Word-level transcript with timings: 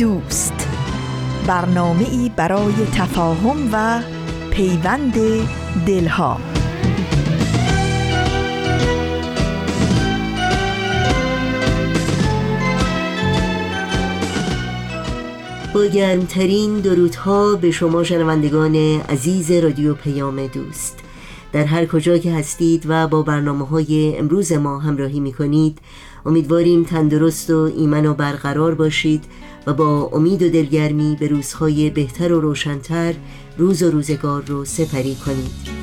دوست. 0.00 0.68
برنامه 1.46 2.08
ای 2.10 2.30
برای 2.36 2.72
تفاهم 2.94 3.68
و 3.72 4.02
پیوند 4.50 5.14
دلها. 5.86 6.40
با 15.74 15.84
گرمترین 15.84 16.80
درودها 16.80 17.54
به 17.54 17.70
شما 17.70 18.04
شنوندگان 18.04 18.76
عزیز 19.00 19.50
رادیو 19.50 19.94
پیام 19.94 20.46
دوست. 20.46 20.98
در 21.52 21.64
هر 21.64 21.86
کجا 21.86 22.18
که 22.18 22.32
هستید 22.32 22.84
و 22.88 23.08
با 23.08 23.22
برنامه 23.22 23.66
های 23.66 24.18
امروز 24.18 24.52
ما 24.52 24.78
همراهی 24.78 25.20
می 25.20 25.32
کنید 25.32 25.78
امیدواریم 26.26 26.84
تندرست 26.84 27.50
و 27.50 27.58
ایمن 27.76 28.06
و 28.06 28.14
برقرار 28.14 28.74
باشید. 28.74 29.24
و 29.66 29.74
با 29.74 30.10
امید 30.12 30.42
و 30.42 30.48
دلگرمی 30.48 31.16
به 31.20 31.28
روزهای 31.28 31.90
بهتر 31.90 32.32
و 32.32 32.40
روشنتر 32.40 33.14
روز 33.58 33.82
و 33.82 33.90
روزگار 33.90 34.42
رو 34.46 34.64
سپری 34.64 35.14
کنید. 35.14 35.80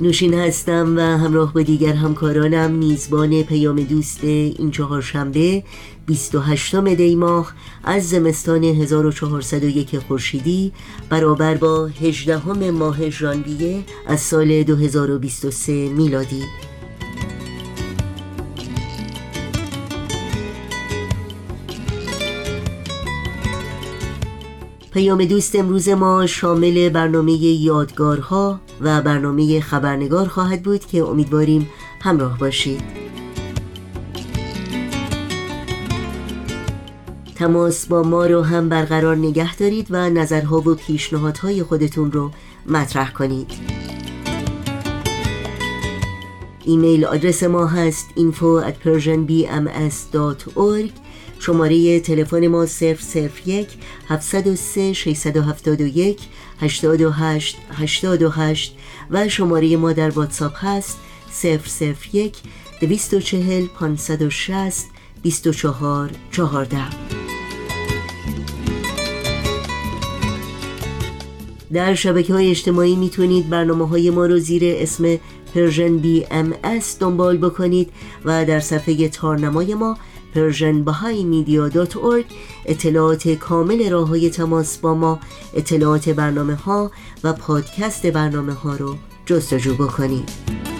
نوشین 0.00 0.34
هستم 0.34 0.96
و 0.96 1.00
همراه 1.00 1.52
با 1.52 1.62
دیگر 1.62 1.92
همکارانم 1.92 2.70
میزبان 2.70 3.42
پیام 3.42 3.80
دوست 3.80 4.24
این 4.24 4.70
چهارشنبه 4.70 5.62
28 6.06 6.76
دی 6.94 7.14
ماه 7.16 7.52
از 7.84 8.08
زمستان 8.08 8.64
1401 8.64 9.98
خورشیدی 9.98 10.72
برابر 11.10 11.54
با 11.54 11.86
18 11.86 12.70
ماه 12.70 13.10
ژانویه 13.10 13.84
از 14.06 14.20
سال 14.20 14.62
2023 14.62 15.88
میلادی. 15.88 16.42
پیام 24.92 25.24
دوست 25.24 25.56
امروز 25.56 25.88
ما 25.88 26.26
شامل 26.26 26.88
برنامه 26.88 27.32
یادگارها 27.32 28.60
و 28.80 29.02
برنامه 29.02 29.60
خبرنگار 29.60 30.28
خواهد 30.28 30.62
بود 30.62 30.86
که 30.86 31.02
امیدواریم 31.02 31.68
همراه 32.00 32.38
باشید. 32.38 33.05
تماس 37.38 37.86
با 37.86 38.02
ما 38.02 38.26
رو 38.26 38.42
هم 38.42 38.68
برقرار 38.68 39.16
نگه 39.16 39.56
دارید 39.56 39.86
و 39.90 40.10
نظرها 40.10 40.60
و 40.60 40.74
پیشنهادهای 40.74 41.62
خودتون 41.62 42.12
رو 42.12 42.30
مطرح 42.66 43.12
کنید. 43.12 43.50
ایمیل 46.64 47.04
آدرس 47.04 47.42
ما 47.42 47.66
هست 47.66 48.06
info 48.16 48.62
at 48.68 48.74
persianbms.org 48.84 50.90
شماره 51.38 52.00
تلفن 52.00 52.46
ما 52.46 52.66
001 52.66 53.68
703 54.08 54.92
671 54.92 56.20
828 56.60 57.56
828 57.72 58.76
و 59.10 59.28
شماره 59.28 59.76
ما 59.76 59.92
در 59.92 60.10
واتساپ 60.10 60.64
هست 60.64 60.98
001 62.12 62.36
240 62.80 63.66
560 63.66 64.86
24 65.22 66.10
14 66.30 67.25
در 71.76 71.94
شبکه 71.94 72.34
های 72.34 72.50
اجتماعی 72.50 72.96
می‌تونید 72.96 73.50
برنامه 73.50 73.88
های 73.88 74.10
ما 74.10 74.26
رو 74.26 74.38
زیر 74.38 74.62
اسم 74.64 75.18
پرژن 75.54 75.98
بی 75.98 76.26
ام 76.30 76.54
اس 76.64 76.98
دنبال 77.00 77.36
بکنید 77.36 77.92
و 78.24 78.44
در 78.44 78.60
صفحه 78.60 79.08
تارنمای 79.08 79.74
ما 79.74 79.98
پرژن 80.34 80.84
اطلاعات 82.66 83.28
کامل 83.28 83.90
راه 83.90 84.08
های 84.08 84.30
تماس 84.30 84.78
با 84.78 84.94
ما 84.94 85.20
اطلاعات 85.54 86.08
برنامه 86.08 86.54
ها 86.54 86.90
و 87.24 87.32
پادکست 87.32 88.06
برنامه 88.06 88.52
ها 88.52 88.76
رو 88.76 88.96
جستجو 89.26 89.74
بکنید. 89.74 90.75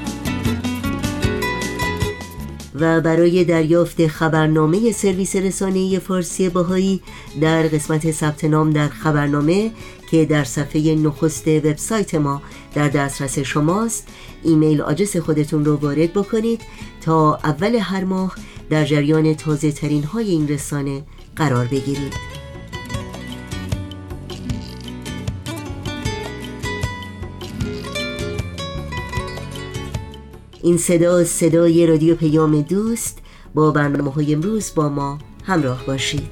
و 2.80 3.00
برای 3.00 3.44
دریافت 3.44 4.06
خبرنامه 4.06 4.92
سرویس 4.92 5.36
رسانه 5.36 5.98
فارسی 5.98 6.48
باهایی 6.48 7.00
در 7.40 7.62
قسمت 7.62 8.10
ثبت 8.10 8.44
نام 8.44 8.70
در 8.70 8.88
خبرنامه 8.88 9.70
که 10.10 10.24
در 10.24 10.44
صفحه 10.44 10.94
نخست 10.94 11.48
وبسایت 11.48 12.14
ما 12.14 12.42
در 12.74 12.88
دسترس 12.88 13.38
شماست 13.38 14.08
ایمیل 14.42 14.80
آدرس 14.80 15.16
خودتون 15.16 15.64
رو 15.64 15.76
وارد 15.76 16.12
بکنید 16.12 16.60
تا 17.00 17.34
اول 17.44 17.74
هر 17.74 18.04
ماه 18.04 18.34
در 18.70 18.84
جریان 18.84 19.34
تازه 19.34 19.72
ترین 19.72 20.02
های 20.02 20.30
این 20.30 20.48
رسانه 20.48 21.02
قرار 21.36 21.64
بگیرید. 21.64 22.45
این 30.66 30.78
صدا 30.78 31.24
صدای 31.24 31.86
رادیو 31.86 32.14
پیام 32.14 32.60
دوست 32.60 33.18
با 33.54 33.70
برنامه 33.70 34.12
های 34.12 34.34
امروز 34.34 34.72
با 34.74 34.88
ما 34.88 35.18
همراه 35.44 35.86
باشید. 35.86 36.30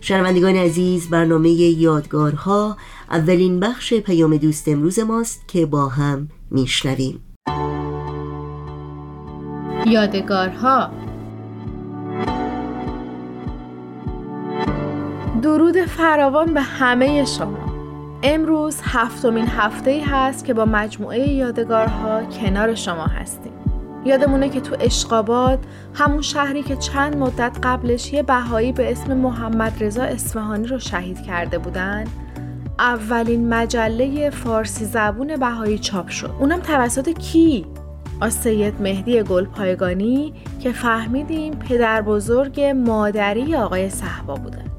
شنوندگان 0.00 0.56
عزیز 0.56 1.10
برنامه 1.10 1.50
یادگارها 1.50 2.76
اولین 3.10 3.60
بخش 3.60 3.94
پیام 3.94 4.36
دوست 4.36 4.68
امروز 4.68 4.98
ماست 4.98 5.48
که 5.48 5.66
با 5.66 5.88
هم 5.88 6.28
میشنویم. 6.50 7.20
یادگارها 9.86 11.03
درود 15.44 15.84
فراوان 15.84 16.54
به 16.54 16.60
همه 16.60 17.24
شما. 17.24 17.74
امروز 18.22 18.80
هفتمین 18.82 19.46
هفته 19.48 19.90
ای 19.90 20.00
هست 20.00 20.44
که 20.44 20.54
با 20.54 20.64
مجموعه 20.64 21.28
یادگارها 21.28 22.22
کنار 22.24 22.74
شما 22.74 23.04
هستیم. 23.04 23.52
یادمونه 24.04 24.48
که 24.48 24.60
تو 24.60 24.76
اشقاباد 24.80 25.58
همون 25.94 26.22
شهری 26.22 26.62
که 26.62 26.76
چند 26.76 27.16
مدت 27.16 27.58
قبلش 27.62 28.12
یه 28.12 28.22
بهایی 28.22 28.72
به 28.72 28.92
اسم 28.92 29.16
محمد 29.16 29.84
رضا 29.84 30.02
اصفهانی 30.02 30.66
رو 30.66 30.78
شهید 30.78 31.22
کرده 31.22 31.58
بودن 31.58 32.04
اولین 32.78 33.48
مجله 33.48 34.30
فارسی 34.30 34.84
زبون 34.84 35.36
بهایی 35.36 35.78
چاپ 35.78 36.08
شد. 36.08 36.30
اونم 36.40 36.60
توسط 36.60 37.08
کی؟ 37.08 37.66
آسید 38.20 38.82
مهدی 38.82 39.22
گلپایگانی 39.22 40.34
که 40.60 40.72
فهمیدیم 40.72 41.54
پدر 41.54 42.02
بزرگ 42.02 42.60
مادری 42.60 43.54
آقای 43.54 43.90
صحبا 43.90 44.34
بودن 44.34 44.73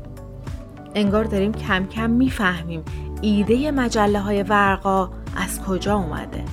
انگار 0.96 1.24
داریم 1.24 1.52
کم 1.52 1.86
کم 1.86 2.10
می‌فهمیم 2.10 2.84
ایده 3.22 3.72
مجله 3.72 4.20
های 4.20 4.44
ورقا 4.44 5.12
از 5.36 5.62
کجا 5.62 5.96
اومده. 5.96 6.44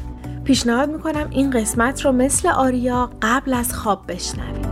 پیشنهاد 0.44 0.90
می‌کنم 0.90 1.28
این 1.30 1.50
قسمت 1.50 2.04
رو 2.04 2.12
مثل 2.12 2.48
آریا 2.48 3.10
قبل 3.22 3.54
از 3.54 3.74
خواب 3.74 4.12
بشنویم 4.12 4.62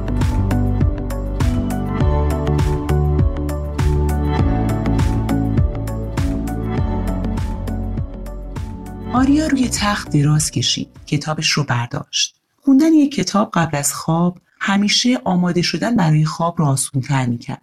آریا 9.13 9.47
روی 9.47 9.69
تخت 9.69 10.11
دراز 10.11 10.51
کشید 10.51 10.89
کتابش 11.07 11.53
رو 11.53 11.65
برداشت. 11.65 12.37
خوندن 12.57 12.93
یک 12.93 13.15
کتاب 13.15 13.51
قبل 13.55 13.77
از 13.77 13.95
خواب 13.95 14.39
همیشه 14.61 15.19
آماده 15.25 15.63
شدن 15.63 15.97
برای 15.97 16.25
خواب 16.25 16.55
را 16.59 16.67
آسونتر 16.67 17.27
می‌کرد. 17.27 17.63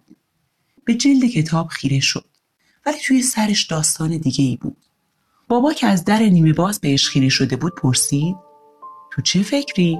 به 0.88 0.94
جلد 0.94 1.24
کتاب 1.24 1.66
خیره 1.66 2.00
شد. 2.00 2.24
ولی 2.86 2.96
توی 3.06 3.22
سرش 3.22 3.66
داستان 3.66 4.16
دیگه 4.16 4.44
ای 4.44 4.56
بود. 4.56 4.76
بابا 5.48 5.72
که 5.72 5.86
از 5.86 6.04
در 6.04 6.18
نیمه 6.18 6.52
باز 6.52 6.80
بهش 6.80 7.08
خیره 7.08 7.28
شده 7.28 7.56
بود 7.56 7.74
پرسید 7.74 8.36
تو 9.12 9.22
چه 9.22 9.42
فکری؟ 9.42 9.98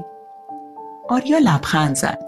آریا 1.09 1.39
لبخند 1.39 1.97
زد. 1.97 2.19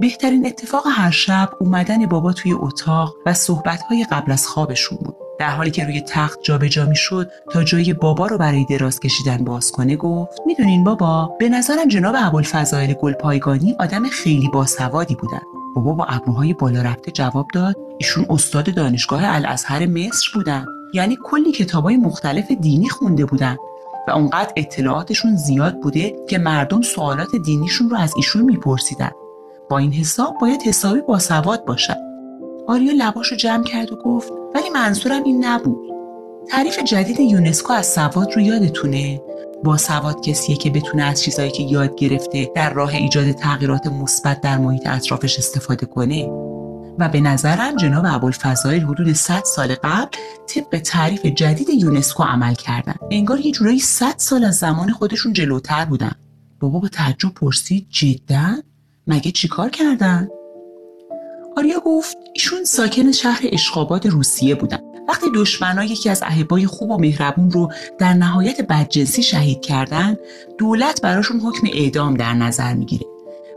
بهترین 0.00 0.46
اتفاق 0.46 0.84
هر 0.86 1.10
شب 1.10 1.50
اومدن 1.60 2.06
بابا 2.06 2.32
توی 2.32 2.52
اتاق 2.52 3.14
و 3.26 3.34
صحبتهای 3.34 4.06
قبل 4.10 4.32
از 4.32 4.46
خوابشون 4.46 4.98
بود. 4.98 5.16
در 5.38 5.50
حالی 5.50 5.70
که 5.70 5.84
روی 5.84 6.00
تخت 6.00 6.38
جابجا 6.42 6.86
می‌شد 6.86 7.30
تا 7.52 7.64
جای 7.64 7.92
بابا 7.92 8.26
رو 8.26 8.38
برای 8.38 8.64
دراز 8.64 9.00
کشیدن 9.00 9.44
باز 9.44 9.72
کنه 9.72 9.96
گفت 9.96 10.38
می‌دونین 10.46 10.84
بابا 10.84 11.36
به 11.38 11.48
نظرم 11.48 11.88
جناب 11.88 12.14
ابوالفضائل 12.18 12.92
گلپایگانی 12.92 13.76
آدم 13.78 14.08
خیلی 14.08 14.48
باسوادی 14.48 15.14
بودن. 15.14 15.57
بابا 15.76 15.92
با 15.92 16.04
ابروهای 16.04 16.54
بالا 16.54 16.82
رفته 16.82 17.10
جواب 17.10 17.46
داد. 17.54 17.76
ایشون 17.98 18.26
استاد 18.30 18.74
دانشگاه 18.74 19.20
الازهر 19.24 19.86
مصر 19.86 20.28
بودن. 20.34 20.66
یعنی 20.94 21.18
کلی 21.24 21.52
کتابای 21.52 21.96
مختلف 21.96 22.50
دینی 22.50 22.88
خونده 22.88 23.24
بودن. 23.24 23.56
و 24.08 24.10
اونقدر 24.10 24.52
اطلاعاتشون 24.56 25.36
زیاد 25.36 25.80
بوده 25.80 26.16
که 26.28 26.38
مردم 26.38 26.82
سوالات 26.82 27.36
دینیشون 27.44 27.90
رو 27.90 27.96
از 27.96 28.12
ایشون 28.16 28.42
میپرسیدن. 28.42 29.10
با 29.70 29.78
این 29.78 29.92
حساب 29.92 30.34
باید 30.40 30.62
حسابی 30.62 31.00
باسواد 31.00 31.64
باشد 31.64 32.08
آریا 32.68 32.92
لباشو 32.96 33.36
جمع 33.36 33.64
کرد 33.64 33.92
و 33.92 33.96
گفت 33.96 34.32
ولی 34.54 34.70
منظورم 34.70 35.22
این 35.24 35.44
نبود. 35.44 35.88
تعریف 36.48 36.78
جدید 36.78 37.20
یونسکو 37.20 37.72
از 37.72 37.86
سواد 37.86 38.32
رو 38.32 38.40
یادتونه؟ 38.40 39.22
با 39.64 39.76
سواد 39.76 40.20
کسیه 40.20 40.56
که 40.56 40.70
بتونه 40.70 41.02
از 41.02 41.22
چیزایی 41.22 41.50
که 41.50 41.62
یاد 41.62 41.94
گرفته 41.94 42.52
در 42.54 42.72
راه 42.72 42.94
ایجاد 42.94 43.32
تغییرات 43.32 43.86
مثبت 43.86 44.40
در 44.40 44.58
محیط 44.58 44.86
اطرافش 44.86 45.38
استفاده 45.38 45.86
کنه. 45.86 46.28
و 46.98 47.08
به 47.08 47.20
نظرم 47.20 47.76
جناب 47.76 48.04
ابوالفضائل 48.08 48.80
حدود 48.80 49.12
100 49.12 49.42
سال 49.44 49.74
قبل 49.74 50.18
طبق 50.46 50.78
تعریف 50.78 51.26
جدید 51.26 51.68
یونسکو 51.68 52.22
عمل 52.22 52.54
کردن. 52.54 52.94
انگار 53.10 53.40
یه 53.40 53.52
جورایی 53.52 53.78
100 53.78 54.14
سال 54.16 54.44
از 54.44 54.56
زمان 54.56 54.90
خودشون 54.90 55.32
جلوتر 55.32 55.84
بودن. 55.84 56.12
بابا 56.60 56.78
با 56.78 56.88
تعجب 56.88 57.34
پرسید 57.34 57.86
جدا؟ 57.90 58.56
مگه 59.06 59.30
چیکار 59.30 59.70
کردن؟ 59.70 60.28
آریا 61.56 61.80
گفت 61.86 62.16
ایشون 62.34 62.64
ساکن 62.64 63.12
شهر 63.12 63.40
اشقاباد 63.52 64.06
روسیه 64.06 64.54
بودن. 64.54 64.87
وقتی 65.08 65.26
دشمنا 65.34 65.84
یکی 65.84 66.10
از 66.10 66.22
احبای 66.26 66.66
خوب 66.66 66.90
و 66.90 66.98
مهربون 66.98 67.50
رو 67.50 67.72
در 67.98 68.14
نهایت 68.14 68.60
بدجنسی 68.60 69.22
شهید 69.22 69.60
کردن 69.60 70.16
دولت 70.58 71.00
براشون 71.02 71.40
حکم 71.40 71.66
اعدام 71.72 72.14
در 72.14 72.34
نظر 72.34 72.74
می‌گیره. 72.74 73.06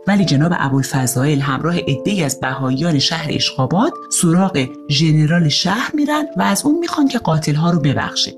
ولی 0.07 0.25
جناب 0.25 0.51
ابوالفضائل 0.55 1.39
همراه 1.39 1.77
عدهای 1.77 2.23
از 2.23 2.39
بهاییان 2.39 2.99
شهر 2.99 3.27
اشقاباد 3.29 3.93
سراغ 4.11 4.67
ژنرال 4.89 5.49
شهر 5.49 5.91
میرن 5.93 6.25
و 6.37 6.41
از 6.41 6.65
اون 6.65 6.79
می‌خوان 6.79 7.07
که 7.07 7.19
قاتلها 7.19 7.71
رو 7.71 7.79
ببخشه. 7.79 8.33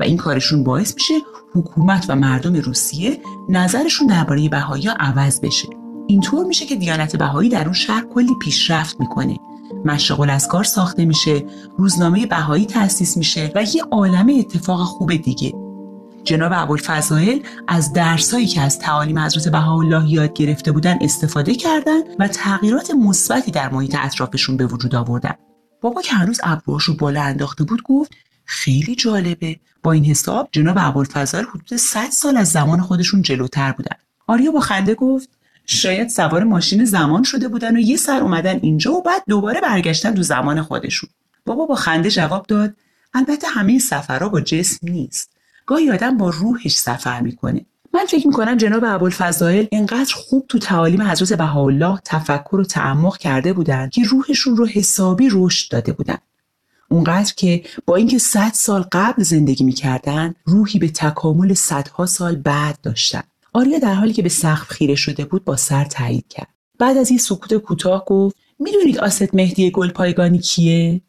و 0.00 0.02
این 0.02 0.16
کارشون 0.16 0.64
باعث 0.64 0.94
میشه 0.94 1.14
حکومت 1.54 2.06
و 2.08 2.16
مردم 2.16 2.54
روسیه 2.56 3.20
نظرشون 3.48 4.06
درباره 4.06 4.48
بهاییان 4.48 4.96
عوض 4.96 5.40
بشه. 5.40 5.68
اینطور 6.06 6.46
میشه 6.46 6.66
که 6.66 6.76
دیانت 6.76 7.16
بهایی 7.16 7.48
در 7.48 7.64
اون 7.64 7.72
شهر 7.72 8.04
کلی 8.14 8.34
پیشرفت 8.42 9.00
می‌کنه. 9.00 9.36
مشرق 9.84 10.20
الاسکار 10.20 10.64
ساخته 10.64 11.04
میشه 11.04 11.44
روزنامه 11.78 12.26
بهایی 12.26 12.66
تأسیس 12.66 13.16
میشه 13.16 13.52
و 13.54 13.62
یه 13.62 13.82
عالمه 13.90 14.32
اتفاق 14.32 14.80
خوب 14.80 15.16
دیگه. 15.16 15.52
جناب 16.24 16.52
ابوالفضائل 16.54 17.38
از 17.68 17.92
درسایی 17.92 18.46
که 18.46 18.60
از 18.60 18.78
تعالیم 18.78 19.18
حضرت 19.18 19.48
بهاءالله 19.48 20.10
یاد 20.10 20.32
گرفته 20.32 20.72
بودن 20.72 20.98
استفاده 21.00 21.54
کردن 21.54 22.00
و 22.18 22.28
تغییرات 22.28 22.90
مثبتی 22.90 23.50
در 23.50 23.68
محیط 23.68 23.96
اطرافشون 23.98 24.56
به 24.56 24.66
وجود 24.66 24.94
آوردن. 24.94 25.34
بابا 25.80 26.02
که 26.02 26.14
هنوز 26.14 26.40
ابروهاش 26.42 26.84
رو 26.84 26.94
بالا 26.94 27.22
انداخته 27.22 27.64
بود 27.64 27.82
گفت 27.82 28.12
خیلی 28.44 28.94
جالبه. 28.94 29.56
با 29.82 29.92
این 29.92 30.04
حساب 30.04 30.48
جناب 30.52 30.76
ابوالفضائل 30.80 31.44
حدود 31.44 31.76
100 31.76 32.10
سال 32.10 32.36
از 32.36 32.48
زمان 32.48 32.80
خودشون 32.80 33.22
جلوتر 33.22 33.72
بودن. 33.72 33.96
آریا 34.26 34.50
با 34.50 34.60
خنده 34.60 34.94
گفت 34.94 35.28
شاید 35.76 36.08
سوار 36.08 36.44
ماشین 36.44 36.84
زمان 36.84 37.22
شده 37.22 37.48
بودن 37.48 37.76
و 37.76 37.80
یه 37.80 37.96
سر 37.96 38.20
اومدن 38.20 38.58
اینجا 38.62 38.92
و 38.92 39.02
بعد 39.02 39.22
دوباره 39.28 39.60
برگشتن 39.60 40.14
تو 40.14 40.22
زمان 40.22 40.62
خودشون. 40.62 41.10
بابا 41.46 41.66
با 41.66 41.74
خنده 41.74 42.10
جواب 42.10 42.46
داد 42.46 42.74
البته 43.14 43.46
همه 43.48 43.78
سفرها 43.78 44.28
با 44.28 44.40
جسم 44.40 44.78
نیست. 44.82 45.30
گاهی 45.66 45.90
آدم 45.90 46.16
با 46.16 46.30
روحش 46.30 46.76
سفر 46.76 47.20
می‌کنه. 47.20 47.66
من 47.94 48.04
فکر 48.08 48.26
می‌کنم 48.26 48.56
جناب 48.56 48.84
ابوالفضائل 48.86 49.66
اینقدر 49.70 50.14
خوب 50.14 50.46
تو 50.48 50.58
تعالیم 50.58 51.02
حضرت 51.02 51.32
بهاءالله 51.32 51.98
تفکر 52.04 52.56
و 52.56 52.64
تعمق 52.64 53.18
کرده 53.18 53.52
بودن 53.52 53.88
که 53.88 54.04
روحشون 54.04 54.56
رو 54.56 54.66
حسابی 54.66 55.28
رشد 55.32 55.72
داده 55.72 55.92
بودن. 55.92 56.18
اونقدر 56.88 57.32
که 57.36 57.64
با 57.86 57.96
اینکه 57.96 58.18
صد 58.18 58.52
سال 58.54 58.84
قبل 58.92 59.22
زندگی 59.22 59.64
می‌کردن 59.64 60.34
روحی 60.44 60.78
به 60.78 60.88
تکامل 60.88 61.54
صدها 61.54 62.06
سال 62.06 62.36
بعد 62.36 62.78
داشتن. 62.82 63.22
آریا 63.52 63.78
در 63.78 63.94
حالی 63.94 64.12
که 64.12 64.22
به 64.22 64.28
سقف 64.28 64.68
خیره 64.68 64.94
شده 64.94 65.24
بود 65.24 65.44
با 65.44 65.56
سر 65.56 65.84
تایید 65.84 66.28
کرد 66.28 66.48
بعد 66.78 66.96
از 66.96 67.10
این 67.10 67.18
سکوت 67.18 67.54
کوتاه 67.54 68.04
گفت 68.04 68.36
می‌دونید 68.58 68.98
آست 68.98 69.34
مهدی 69.34 69.70
گلپایگانی 69.70 70.38
کیه 70.38 71.00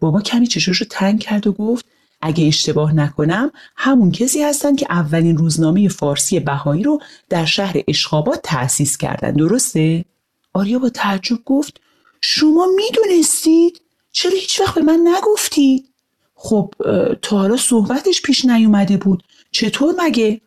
بابا 0.00 0.20
کمی 0.20 0.46
چشاش 0.46 0.76
رو 0.76 0.86
تنگ 0.90 1.20
کرد 1.20 1.46
و 1.46 1.52
گفت 1.52 1.84
اگه 2.20 2.46
اشتباه 2.46 2.92
نکنم 2.92 3.50
همون 3.76 4.10
کسی 4.10 4.42
هستن 4.42 4.76
که 4.76 4.86
اولین 4.90 5.36
روزنامه 5.36 5.88
فارسی 5.88 6.40
بهایی 6.40 6.82
رو 6.82 7.00
در 7.28 7.44
شهر 7.44 7.76
اشخابات 7.88 8.40
تأسیس 8.42 8.96
کردن 8.96 9.32
درسته؟ 9.32 10.04
آریا 10.52 10.78
با 10.78 10.88
تعجب 10.88 11.38
گفت 11.44 11.80
شما 12.20 12.66
می‌دونستید؟ 12.76 13.80
چرا 14.12 14.32
هیچ 14.32 14.60
وقت 14.60 14.74
به 14.74 14.80
من 14.80 15.00
نگفتید؟ 15.14 15.88
خب 16.34 16.74
تا 17.22 17.38
حالا 17.38 17.56
صحبتش 17.56 18.22
پیش 18.22 18.44
نیومده 18.44 18.96
بود 18.96 19.22
چطور 19.50 19.94
مگه؟ 19.98 20.40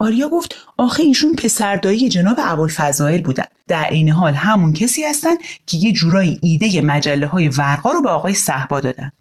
آریا 0.00 0.28
گفت 0.28 0.54
آخه 0.76 1.02
ایشون 1.02 1.34
پسردایی 1.34 2.08
جناب 2.08 2.36
ابوالفضائل 2.38 3.22
بودن. 3.22 3.44
در 3.68 3.84
عین 3.84 4.08
حال 4.08 4.34
همون 4.34 4.72
کسی 4.72 5.04
هستن 5.04 5.34
که 5.66 5.76
یه 5.76 5.92
جورایی 5.92 6.38
ایده 6.42 6.80
مجله 6.80 7.26
های 7.26 7.48
ورقا 7.48 7.90
رو 7.90 8.02
به 8.02 8.10
آقای 8.10 8.34
صحبا 8.34 8.80
دادن. 8.80 9.12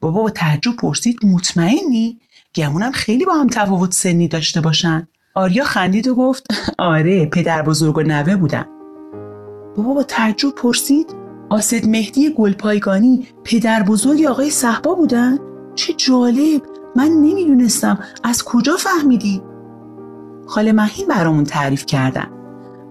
بابا 0.00 0.22
با 0.22 0.30
تعجب 0.30 0.76
پرسید 0.76 1.18
مطمئنی؟ 1.24 2.20
گمونم 2.54 2.92
خیلی 2.92 3.24
با 3.24 3.34
هم 3.34 3.46
تفاوت 3.46 3.92
سنی 3.92 4.28
داشته 4.28 4.60
باشن. 4.60 5.08
آریا 5.34 5.64
خندید 5.64 6.08
و 6.08 6.14
گفت 6.14 6.46
آره 6.78 7.26
پدر 7.26 7.62
بزرگ 7.62 7.98
و 7.98 8.02
نوه 8.02 8.36
بودن. 8.36 8.66
بابا 9.76 9.94
با 9.94 10.02
تعجب 10.02 10.50
پرسید 10.50 11.14
آسد 11.50 11.86
مهدی 11.86 12.30
گلپایگانی 12.30 13.28
پدر 13.44 13.82
بزرگ 13.82 14.24
آقای 14.24 14.50
صحبا 14.50 14.94
بودن؟ 14.94 15.38
چه 15.74 15.92
جالب! 15.92 16.62
من 16.96 17.08
نمی‌دونستم. 17.08 17.98
از 18.24 18.44
کجا 18.44 18.76
فهمیدی؟ 18.76 19.42
خاله 20.46 20.72
مهین 20.72 21.08
برامون 21.08 21.44
تعریف 21.44 21.86
کردن. 21.86 22.26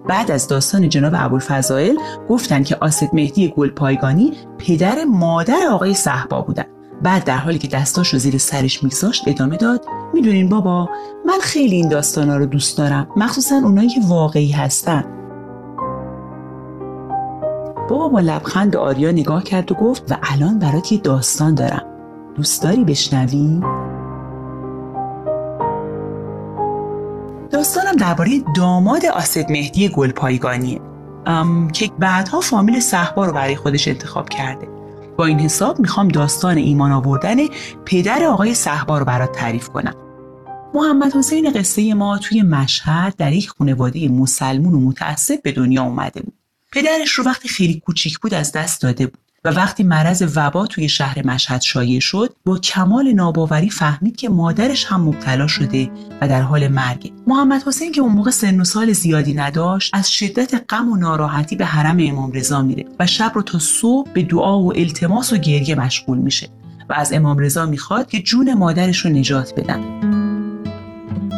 بعد 0.07 0.31
از 0.31 0.48
داستان 0.48 0.90
جناب 0.90 1.13
ابوالفضائل 1.16 1.96
گفتن 2.30 2.64
که 2.64 2.78
آسد 2.81 3.09
مهدی 3.14 3.54
گلپایگانی 3.57 4.33
پدر 4.57 5.04
مادر 5.04 5.59
آقای 5.71 5.94
صحبا 5.94 6.42
بودن. 6.42 6.66
بعد 7.04 7.24
در 7.24 7.38
حالی 7.38 7.57
که 7.57 7.68
دستاش 7.68 8.14
رو 8.14 8.19
زیر 8.19 8.38
سرش 8.38 8.83
میگذاشت 8.83 9.24
ادامه 9.28 9.57
داد 9.57 9.85
می‌دونین 10.14 10.50
بابا 10.50 10.90
من 11.26 11.40
خیلی 11.42 11.76
این 11.76 11.90
داستانا 11.90 12.38
رو 12.38 12.45
دوست 12.45 12.78
دارم. 12.78 13.07
مخصوصا 13.16 13.56
اونایی 13.56 13.90
که 13.90 14.02
واقعی 14.07 14.52
هستن. 14.52 15.04
بابا 17.90 18.07
با 18.07 18.19
لبخند 18.19 18.76
آریا 18.76 19.12
نگاه 19.12 19.44
کرد 19.44 19.71
و 19.71 19.76
گفت 19.76 20.12
و 20.12 20.18
الان 20.24 20.59
برات 20.59 20.92
یه 20.92 20.97
داستان 20.97 21.56
دارم. 21.56 21.83
دوست 22.35 22.64
داری 22.64 22.83
بشنوی؟ 22.83 23.62
درباره 27.95 28.44
داماد 28.56 29.06
آسد 29.06 29.52
مهدی 29.52 29.90
گلپایگانیه 29.90 30.81
که 31.73 31.92
بعدها 31.99 32.42
فامیل 32.42 32.80
صحبا 32.80 33.25
رو 33.25 33.33
برای 33.33 33.56
خودش 33.56 33.87
انتخاب 33.87 34.30
کرده. 34.30 34.68
با 35.18 35.25
این 35.25 35.40
حساب 35.40 35.80
می‌خوام 35.80 36.07
داستان 36.07 36.57
ایمان 36.57 36.92
آوردن 36.92 37.35
پدر 37.85 38.23
آقای 38.23 38.54
صحبا 38.56 38.97
رو 38.97 39.06
برات 39.06 39.31
تعریف 39.31 39.69
کنم. 39.69 39.95
محمد 40.73 41.14
حسین 41.16 41.52
قصه 41.52 41.94
ما 41.94 42.18
توی 42.18 42.42
مشهد 42.42 43.16
در 43.16 43.33
یک 43.33 43.49
خانواده 43.49 44.09
مسلمون 44.09 44.73
و 44.73 44.80
متعصب 44.80 45.42
به 45.42 45.52
دنیا 45.52 45.83
اومده 45.83 46.21
بود. 46.21 46.33
پدرش 46.71 47.11
رو 47.11 47.23
وقتی 47.23 47.49
خیلی 47.49 47.80
کوچیک 47.85 48.19
بود 48.19 48.33
از 48.33 48.52
دست 48.52 48.81
داده 48.81 49.07
بود. 49.07 49.25
و 49.45 49.49
وقتی 49.49 49.83
مرض 49.83 50.23
وبا 50.35 50.68
توی 50.68 50.90
شهر 50.90 51.28
مشهد 51.28 51.61
شایع 51.61 51.99
شد 51.99 52.33
با 52.45 52.59
کمال 52.59 53.11
ناباوری 53.11 53.69
فهمید 53.69 54.16
که 54.16 54.30
مادرش 54.30 54.85
هم 54.85 55.02
مبتلا 55.02 55.47
شده 55.47 55.92
و 56.21 56.28
در 56.28 56.42
حال 56.42 56.68
مرگ 56.68 57.14
محمد 57.28 57.64
حسین 57.68 57.92
که 57.92 58.02
اون 58.02 58.11
موقع 58.11 58.31
سن 58.31 58.59
و 58.59 58.64
سال 58.64 58.92
زیادی 58.92 59.33
نداشت 59.33 59.95
از 59.95 60.11
شدت 60.11 60.64
غم 60.69 60.90
و 60.90 60.95
ناراحتی 60.95 61.56
به 61.56 61.66
حرم 61.66 61.97
امام 61.99 62.31
رضا 62.31 62.61
میره 62.61 62.85
و 62.99 63.06
شب 63.06 63.31
رو 63.35 63.42
تا 63.42 63.59
صبح 63.59 64.11
به 64.14 64.23
دعا 64.23 64.61
و 64.61 64.78
التماس 64.78 65.33
و 65.33 65.37
گریه 65.37 65.75
مشغول 65.75 66.18
میشه 66.18 66.47
و 66.90 66.94
از 66.94 67.14
امام 67.14 67.37
رضا 67.37 67.66
می‌خواد 67.66 68.09
که 68.09 68.21
جون 68.21 68.54
مادرش 68.54 69.06
رو 69.06 69.11
نجات 69.11 69.54
بدن. 69.57 70.15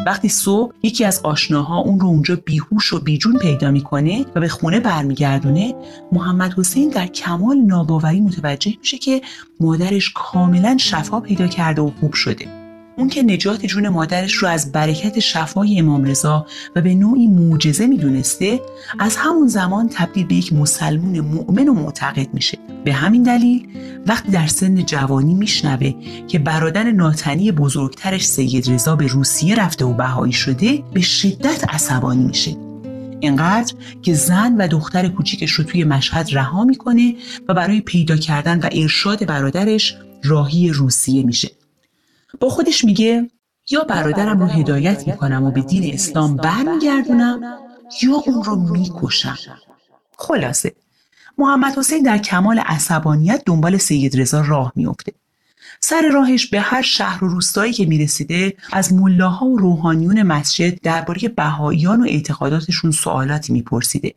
وقتی 0.08 0.30
صبح 0.30 0.74
یکی 0.84 1.06
از 1.06 1.20
آشناها 1.24 1.78
اون 1.78 2.00
رو 2.00 2.08
اونجا 2.08 2.36
بیهوش 2.46 2.94
و 2.94 3.00
بیجون 3.00 3.38
پیدا 3.38 3.72
می‌کنه 3.72 4.26
و 4.36 4.40
به 4.40 4.48
خونه 4.48 4.80
برمیگردونه 4.80 5.76
محمد 6.12 6.54
حسین 6.54 6.90
در 6.90 7.08
کمال 7.08 7.58
ناباوری 7.58 8.22
متوجه 8.22 8.74
میشه 8.80 8.98
که 8.98 9.22
مادرش 9.60 10.12
کاملا 10.16 10.78
شفا 10.80 11.20
پیدا 11.20 11.48
کرده 11.48 11.82
و 11.82 11.92
خوب 12.00 12.14
شده. 12.14 12.57
اون 12.98 13.10
که 13.10 13.24
نجات 13.24 13.66
جون 13.66 13.90
مادرش 13.90 14.34
رو 14.34 14.48
از 14.48 14.72
برکت 14.72 15.20
شفای 15.20 15.80
امام 15.80 16.04
رضا 16.04 16.46
و 16.76 16.82
به 16.82 16.96
نوعی 16.96 17.28
معجزه 17.28 17.88
می‌دونسته 17.88 18.62
از 19.00 19.16
همون 19.18 19.48
زمان 19.48 19.90
تبدیل 19.94 20.28
به 20.28 20.36
یک 20.36 20.54
مسلمون 20.54 21.20
مؤمن 21.20 21.68
و 21.68 21.74
معتقد 21.74 22.34
میشه. 22.34 22.58
به 22.86 22.94
همین 22.94 23.24
دلیل 23.24 23.68
وقتی 24.08 24.32
در 24.32 24.48
سن 24.48 24.86
جوانی 24.86 25.34
میشنوه 25.34 25.94
که 26.28 26.40
برادر 26.40 26.92
ناتنی 26.92 27.52
بزرگترش 27.52 28.28
سید 28.28 28.72
رضا 28.72 28.96
به 28.96 29.08
روسیه 29.08 29.56
رفته 29.56 29.86
و 29.86 29.94
بهایی 29.94 30.34
شده 30.34 30.84
به 30.94 31.02
شدت 31.02 31.74
عصبانی 31.74 32.24
میشه. 32.24 32.56
اینقدر 33.20 33.74
که 34.02 34.14
زن 34.14 34.56
و 34.58 34.68
دختر 34.68 35.08
کوچیکش 35.08 35.52
رو 35.52 35.64
توی 35.64 35.84
مشهد 35.84 36.30
رها 36.32 36.64
می‌کنه 36.64 37.16
و 37.48 37.54
برای 37.54 37.82
پیدا 37.82 38.18
کردن 38.18 38.60
و 38.60 38.70
ارشاد 38.72 39.26
برادرش 39.26 39.96
راهی 40.24 40.70
روسیه 40.70 41.24
میشه. 41.24 41.57
با 42.40 42.50
خودش 42.50 42.86
میگه 42.86 43.30
یا 43.70 43.84
برادرم 43.84 44.40
رو 44.40 44.46
هدایت 44.46 45.08
می‌کنم 45.08 45.44
و 45.44 45.52
به 45.52 45.62
دین 45.62 45.94
اسلام 45.94 46.36
برمیگردونم 46.36 47.42
یا 48.02 48.14
اون 48.26 48.44
رو 48.44 48.56
می‌کشم. 48.56 49.38
خلاصه 50.18 50.76
محمد 51.38 51.78
حسین 51.78 52.04
در 52.04 52.18
کمال 52.18 52.60
عصبانیت 52.60 53.42
دنبال 53.46 53.78
سید 53.78 54.20
رضا 54.20 54.42
راه 54.42 54.72
میافته. 54.76 55.14
سر 55.80 56.10
راهش 56.14 56.48
به 56.48 56.60
هر 56.60 56.82
شهر 56.82 57.24
و 57.24 57.28
روستایی 57.28 57.74
که 57.74 57.86
می‌رسیده 57.86 58.54
از 58.72 58.94
ملاها 58.94 59.46
و 59.46 59.58
روحانیون 59.58 60.24
مسجد 60.24 60.82
درباره 60.82 61.28
بهاییان 61.28 62.02
و 62.02 62.06
اعتقاداتشون 62.06 62.92
سوالاتی 62.92 63.54
میپرسیده. 63.54 64.14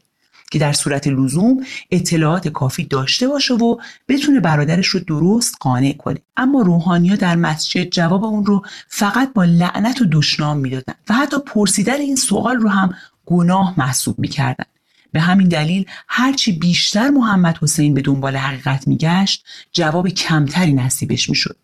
که 0.50 0.58
در 0.58 0.72
صورت 0.72 1.06
لزوم 1.06 1.64
اطلاعات 1.90 2.48
کافی 2.48 2.84
داشته 2.84 3.28
باشه 3.28 3.54
و 3.54 3.76
بتونه 4.08 4.40
برادرش 4.40 4.86
رو 4.86 5.00
درست 5.00 5.56
قانع 5.60 5.92
کنه. 5.92 6.18
اما 6.36 6.62
روحانیا 6.62 7.16
در 7.16 7.36
مسجد 7.36 7.84
جواب 7.84 8.24
اون 8.24 8.46
رو 8.46 8.62
فقط 8.88 9.32
با 9.32 9.44
لعنت 9.44 10.02
و 10.02 10.06
دشنام 10.12 10.58
می‌دادن 10.58 10.94
و 11.08 11.14
حتی 11.14 11.36
پرسیدن 11.46 12.00
این 12.00 12.16
سوال 12.16 12.56
رو 12.56 12.68
هم 12.68 12.94
گناه 13.26 13.74
محسوب 13.76 14.18
می‌کردن. 14.18 14.64
به 15.12 15.20
همین 15.20 15.48
دلیل 15.48 15.86
هرچی 16.08 16.52
بیشتر 16.52 17.08
محمد 17.08 17.58
حسین 17.62 17.94
به 17.94 18.02
دنبال 18.02 18.36
حقیقت 18.36 18.88
میگشت 18.88 19.44
جواب 19.72 20.08
کمتری 20.08 20.72
نصیبش 20.72 21.28
می‌شد. 21.28 21.56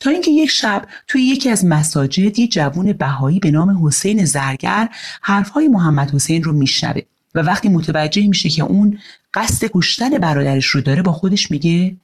تا 0.00 0.10
اینکه 0.10 0.30
یک 0.30 0.50
شب 0.50 0.86
توی 1.08 1.22
یکی 1.22 1.50
از 1.50 1.64
مساجد 1.64 2.38
یه 2.38 2.48
جوون 2.48 2.92
بهایی 2.92 3.38
به 3.38 3.50
نام 3.50 3.86
حسین 3.86 4.24
زرگر 4.24 4.88
حرفهای 5.22 5.68
محمد 5.68 6.14
حسین 6.14 6.42
رو 6.42 6.52
میشنوه. 6.52 7.02
و 7.34 7.40
وقتی 7.40 7.68
متوجه 7.68 8.26
میشه 8.26 8.48
که 8.48 8.62
اون 8.62 8.98
قصد 9.34 9.70
کشتن 9.74 10.10
برادرش 10.10 10.66
رو 10.66 10.80
داره 10.80 11.02
با 11.02 11.12
خودش 11.12 11.50
میگه 11.50 11.96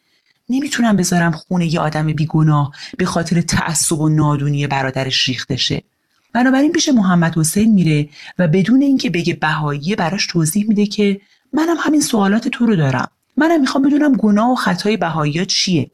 نمی‌تونم 0.48 0.96
بذارم 0.96 1.32
خونه 1.32 1.74
یه 1.74 1.80
آدم 1.80 2.06
بیگناه 2.06 2.72
به 2.98 3.04
خاطر 3.04 3.40
تعصب 3.40 4.00
و 4.00 4.08
نادونی 4.08 4.66
برادرش 4.66 5.28
ریخته 5.28 5.56
شه. 5.56 5.82
بنابراین 6.32 6.72
پیش 6.72 6.88
محمد 6.88 7.38
حسین 7.38 7.74
میره 7.74 8.08
و 8.38 8.48
بدون 8.48 8.82
اینکه 8.82 9.10
بگه 9.10 9.34
بهایی 9.34 9.96
براش 9.96 10.26
توضیح 10.26 10.68
میده 10.68 10.86
که 10.86 11.20
منم 11.52 11.76
همین 11.80 12.00
سوالات 12.00 12.48
تو 12.48 12.66
رو 12.66 12.76
دارم. 12.76 13.10
منم 13.36 13.60
می‌خوام 13.60 13.84
بدونم 13.86 14.16
گناه 14.16 14.52
و 14.52 14.54
خطای 14.54 14.96
بهایی 14.96 15.46
چیه. 15.46 15.90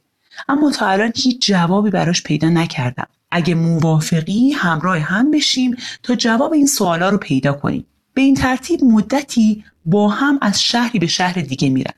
اما 0.48 0.70
تا 0.70 0.86
الان 0.86 1.12
هیچ 1.16 1.46
جوابی 1.46 1.90
براش 1.90 2.22
پیدا 2.22 2.48
نکردم. 2.48 3.06
اگه 3.30 3.54
موافقی 3.54 4.50
همراه 4.50 4.98
هم 4.98 5.30
بشیم 5.30 5.76
تا 6.02 6.14
جواب 6.14 6.52
این 6.52 6.66
سوالا 6.66 7.08
رو 7.08 7.18
پیدا 7.18 7.52
کنیم. 7.52 7.86
به 8.16 8.22
این 8.22 8.34
ترتیب 8.34 8.84
مدتی 8.84 9.64
با 9.84 10.08
هم 10.08 10.38
از 10.42 10.62
شهری 10.62 10.98
به 10.98 11.06
شهر 11.06 11.32
دیگه 11.32 11.70
میرن. 11.70 11.94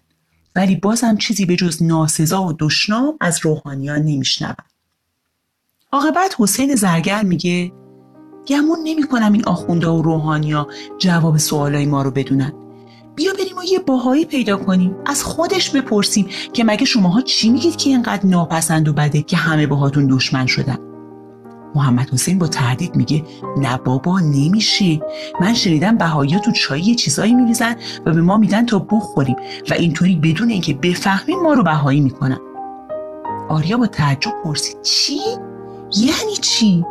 ولی 0.57 0.77
بازم 0.77 1.17
چیزی 1.17 1.47
به 1.47 1.57
جز 1.57 1.83
ناسزا 1.83 2.43
و 2.43 2.53
دشنام 2.59 3.17
از 3.21 3.39
روحانیان 3.43 4.03
نمیشنون. 4.03 4.55
عاقبت 5.93 6.35
حسین 6.39 6.75
زرگر 6.75 7.23
میگه 7.23 7.73
گمون 8.49 8.79
نمی‌کنم 8.85 9.33
این 9.33 9.45
آخونده 9.45 9.87
و 9.89 10.03
روحانیا 10.03 10.69
جواب 10.99 11.37
سوالای 11.37 11.87
ما 11.87 12.03
رو 12.03 12.11
بدونن. 12.11 12.53
بیا 13.15 13.33
بریم 13.33 13.59
و 13.59 13.63
یه 13.73 13.79
باهایی 13.79 14.25
پیدا 14.25 14.57
کنیم. 14.57 14.97
از 15.07 15.25
خودش 15.25 15.71
بپرسیم 15.71 16.29
که 16.53 16.65
مگه 16.65 16.85
شماها 16.85 17.21
چی 17.21 17.49
میگید 17.49 17.77
که 17.77 17.91
اینقدر 17.91 18.27
ناپسند 18.27 18.89
و 18.89 18.93
بده 18.93 19.23
که 19.23 19.37
همه 19.37 19.67
باهاتون 19.67 20.07
دشمن 20.07 20.47
شدن. 20.47 20.88
محمد 21.75 22.11
حسین 22.11 22.39
با 22.39 22.47
تردید 22.47 22.97
میگه 22.97 23.25
نه 23.59 23.77
بابا 23.77 24.21
نمیشه. 24.21 25.01
من 25.41 25.55
شنیدم 25.55 25.97
بهایی 25.97 26.41
تو 26.41 26.53
چای 26.53 26.95
چیزایی 26.95 27.35
میریزن 27.35 27.77
و 28.07 28.13
به 28.13 28.23
ما 28.23 28.37
میدن 28.37 28.67
تا 28.67 28.79
بخوریم 28.79 29.37
و 29.71 29.75
اینطوری 29.75 30.17
بدون 30.17 30.51
اینکه 30.51 30.75
بفهمیم 30.75 31.43
ما 31.43 31.53
رو 31.53 31.63
بهایی 31.63 32.01
می‌کنن. 32.01 32.39
آریا 33.49 33.77
با 33.77 33.87
تعجب 33.87 34.33
پرسید 34.45 34.83
چی؟ 34.83 35.19
یعنی 35.97 36.37
چی؟ 36.41 36.85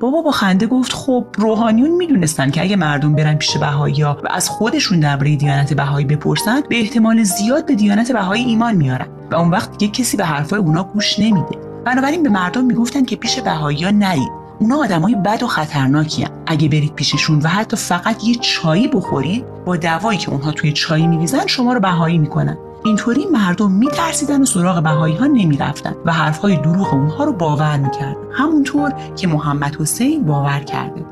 بابا 0.00 0.22
با 0.22 0.30
خنده 0.30 0.66
گفت 0.66 0.92
خب 0.92 1.26
روحانیون 1.38 1.90
می‌دونستن 1.90 2.50
که 2.50 2.62
اگه 2.62 2.76
مردم 2.76 3.14
برن 3.14 3.34
پیش 3.34 3.56
بهایی 3.56 4.02
و 4.02 4.14
از 4.30 4.48
خودشون 4.48 5.00
درباره 5.00 5.36
دیانت 5.36 5.74
بهایی 5.74 6.06
بپرسن 6.06 6.60
به 6.68 6.80
احتمال 6.80 7.22
زیاد 7.22 7.66
به 7.66 7.74
دیانت 7.74 8.12
بهایی 8.12 8.44
ایمان 8.44 8.74
میارن 8.74 9.06
و 9.30 9.34
اون 9.34 9.50
وقت 9.50 9.78
دیگه 9.78 9.92
کسی 9.92 10.16
به 10.16 10.24
حرفای 10.24 10.58
اونا 10.58 10.84
گوش 10.84 11.18
نمیده. 11.18 11.71
بنابراین 11.84 12.22
به 12.22 12.28
مردم 12.28 12.64
می‌گفتن 12.64 13.04
که 13.04 13.16
پیش 13.16 13.40
بهایی 13.40 13.84
ها 13.84 13.90
نرید 13.90 14.30
اونا 14.58 14.76
آدمای 14.76 15.14
بد 15.14 15.42
و 15.42 15.46
خطرناکی 15.46 16.22
هم. 16.22 16.30
اگه 16.46 16.68
برید 16.68 16.94
پیششون 16.94 17.38
و 17.38 17.48
حتی 17.48 17.76
فقط 17.76 18.24
یه 18.24 18.34
چایی 18.34 18.88
بخورید 18.88 19.44
با 19.64 19.76
دوایی 19.76 20.18
که 20.18 20.30
اونها 20.30 20.52
توی 20.52 20.72
چایی 20.72 21.06
میریزن 21.06 21.46
شما 21.46 21.72
رو 21.72 21.80
بهایی 21.80 22.18
می‌کنن. 22.18 22.58
اینطوری 22.84 23.26
مردم 23.32 23.70
میترسیدن 23.70 24.42
و 24.42 24.44
سراغ 24.44 24.82
بهایی 24.82 25.16
ها 25.16 25.26
نمی‌رفتن 25.26 25.94
و 26.04 26.12
حرفهای 26.12 26.56
دروغ 26.56 26.94
اونها 26.94 27.24
رو 27.24 27.32
باور 27.32 27.76
می‌کردن. 27.76 28.16
همونطور 28.32 28.92
که 29.16 29.28
محمد 29.28 29.76
حسین 29.76 30.24
باور 30.24 30.58
کرده. 30.58 31.04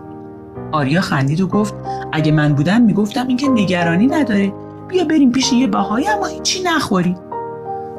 آریا 0.73 1.00
خندید 1.00 1.41
و 1.41 1.47
گفت 1.47 1.75
اگه 2.12 2.33
من 2.33 2.55
بودم 2.55 2.81
می‌گفتم 2.81 3.27
اینکه 3.27 3.49
نگرانی 3.49 4.07
نداره. 4.07 4.53
بیا 4.89 5.05
بریم 5.05 5.33
پیش 5.33 5.53
یه 5.53 5.67
بهایی 5.67 6.09
اما 6.09 6.27
هیچی 6.27 6.62
نخوری 6.62 7.17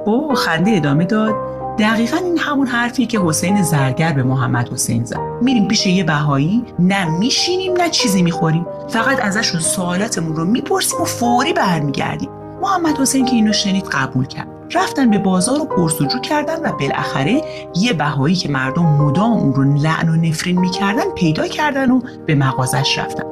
بابا 0.05 0.35
خنده 0.35 0.71
ادامه 0.71 1.05
داد. 1.05 1.50
دقیقا 1.79 2.17
این 2.17 2.37
همون 2.37 2.67
حرفی 2.67 3.05
که 3.05 3.19
حسین 3.19 3.63
زرگر 3.63 4.11
به 4.11 4.23
محمد 4.23 4.69
حسین 4.73 5.05
زد. 5.05 5.19
میریم 5.41 5.67
پیش 5.67 5.87
یه 5.87 6.03
بهایی. 6.03 6.65
نه 6.79 7.19
میشینیم 7.19 7.73
نه 7.73 7.89
چیزی 7.89 8.21
می‌خوریم. 8.21 8.65
فقط 8.89 9.19
ازشون 9.25 9.61
سوالاتمون 9.61 10.35
رو 10.35 10.45
می‌پرسیم 10.45 11.01
و 11.01 11.05
فوری 11.05 11.53
برمیگردیم. 11.53 12.29
محمد 12.61 12.97
حسین 12.97 13.25
که 13.25 13.35
اینو 13.35 13.53
شنید 13.53 13.85
قبول 13.85 14.25
کرد. 14.25 14.47
رفتن 14.73 15.09
به 15.09 15.17
بازار 15.17 15.61
و 15.61 15.65
پرسجو 15.65 16.19
کردن 16.19 16.55
و 16.65 16.71
بالاخره 16.71 17.41
یه 17.75 17.93
بهایی 17.93 18.35
که 18.35 18.49
مردم 18.49 18.85
مدام 18.85 19.31
اون 19.31 19.53
رو 19.53 19.63
لعن 19.63 20.09
و 20.09 20.15
نفرین 20.15 20.59
می‌کردن 20.59 21.11
پیدا 21.15 21.47
کردن 21.47 21.91
و 21.91 22.01
به 22.25 22.35
مغازش 22.35 22.97
رفتن. 22.97 23.23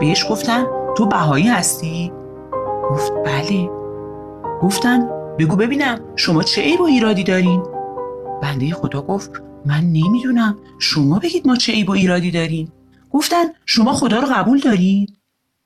بهش 0.00 0.26
گفتن 0.30 0.64
تو 0.96 1.06
بهایی 1.06 1.48
هستی؟ 1.48 2.12
گفت 2.90 3.12
بله. 3.24 3.70
گفتن 4.62 5.08
بگو 5.38 5.56
ببینم 5.56 6.00
شما 6.16 6.42
چه 6.42 6.62
عیب 6.62 6.80
و 6.80 6.84
ایرادی 6.84 7.24
دارین؟ 7.24 7.62
بنده 8.42 8.74
خدا 8.74 9.02
گفت 9.02 9.30
من 9.66 9.80
نمی‌دونم. 9.80 10.58
شما 10.78 11.18
بگید 11.18 11.46
ما 11.46 11.56
چه 11.56 11.72
عیب 11.72 11.88
و 11.88 11.92
ایرادی 11.92 12.30
داریم. 12.30 12.72
گفتن 13.10 13.44
شما 13.66 13.92
خدا 13.92 14.20
رو 14.20 14.28
قبول 14.34 14.60
دارید؟ 14.60 15.18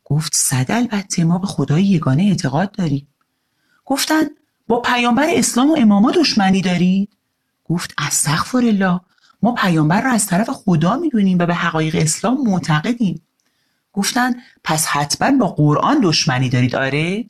گفت 0.05 0.35
صد 0.35 0.67
البته 0.69 1.25
ما 1.25 1.39
به 1.39 1.47
خدای 1.47 1.85
یگانه 1.85 2.23
اعتقاد 2.23 2.73
داریم. 2.73 3.09
گفتن 3.85 4.23
با 4.69 4.81
پیامبر 4.81 5.27
اسلام 5.29 5.71
و 5.71 5.77
اماما 5.79 6.11
دشمنی 6.11 6.62
دارید؟ 6.62 7.17
گفت 7.65 7.95
استغفر 7.99 8.59
الله 8.59 9.00
ما 9.43 9.55
پیامبر 9.55 10.03
را 10.03 10.11
از 10.11 10.27
طرف 10.27 10.50
خدا 10.50 10.97
می‌دونیم 10.97 11.39
و 11.39 11.47
به 11.47 11.55
حقایق 11.55 11.97
اسلام 11.99 12.49
معتقدیم. 12.49 13.23
گفتن 13.93 14.35
پس 14.65 14.87
حتما 14.87 15.39
با 15.39 15.47
قرآن 15.47 16.00
دشمنی 16.03 16.49
دارید 16.49 16.77
آره؟ 16.77 17.25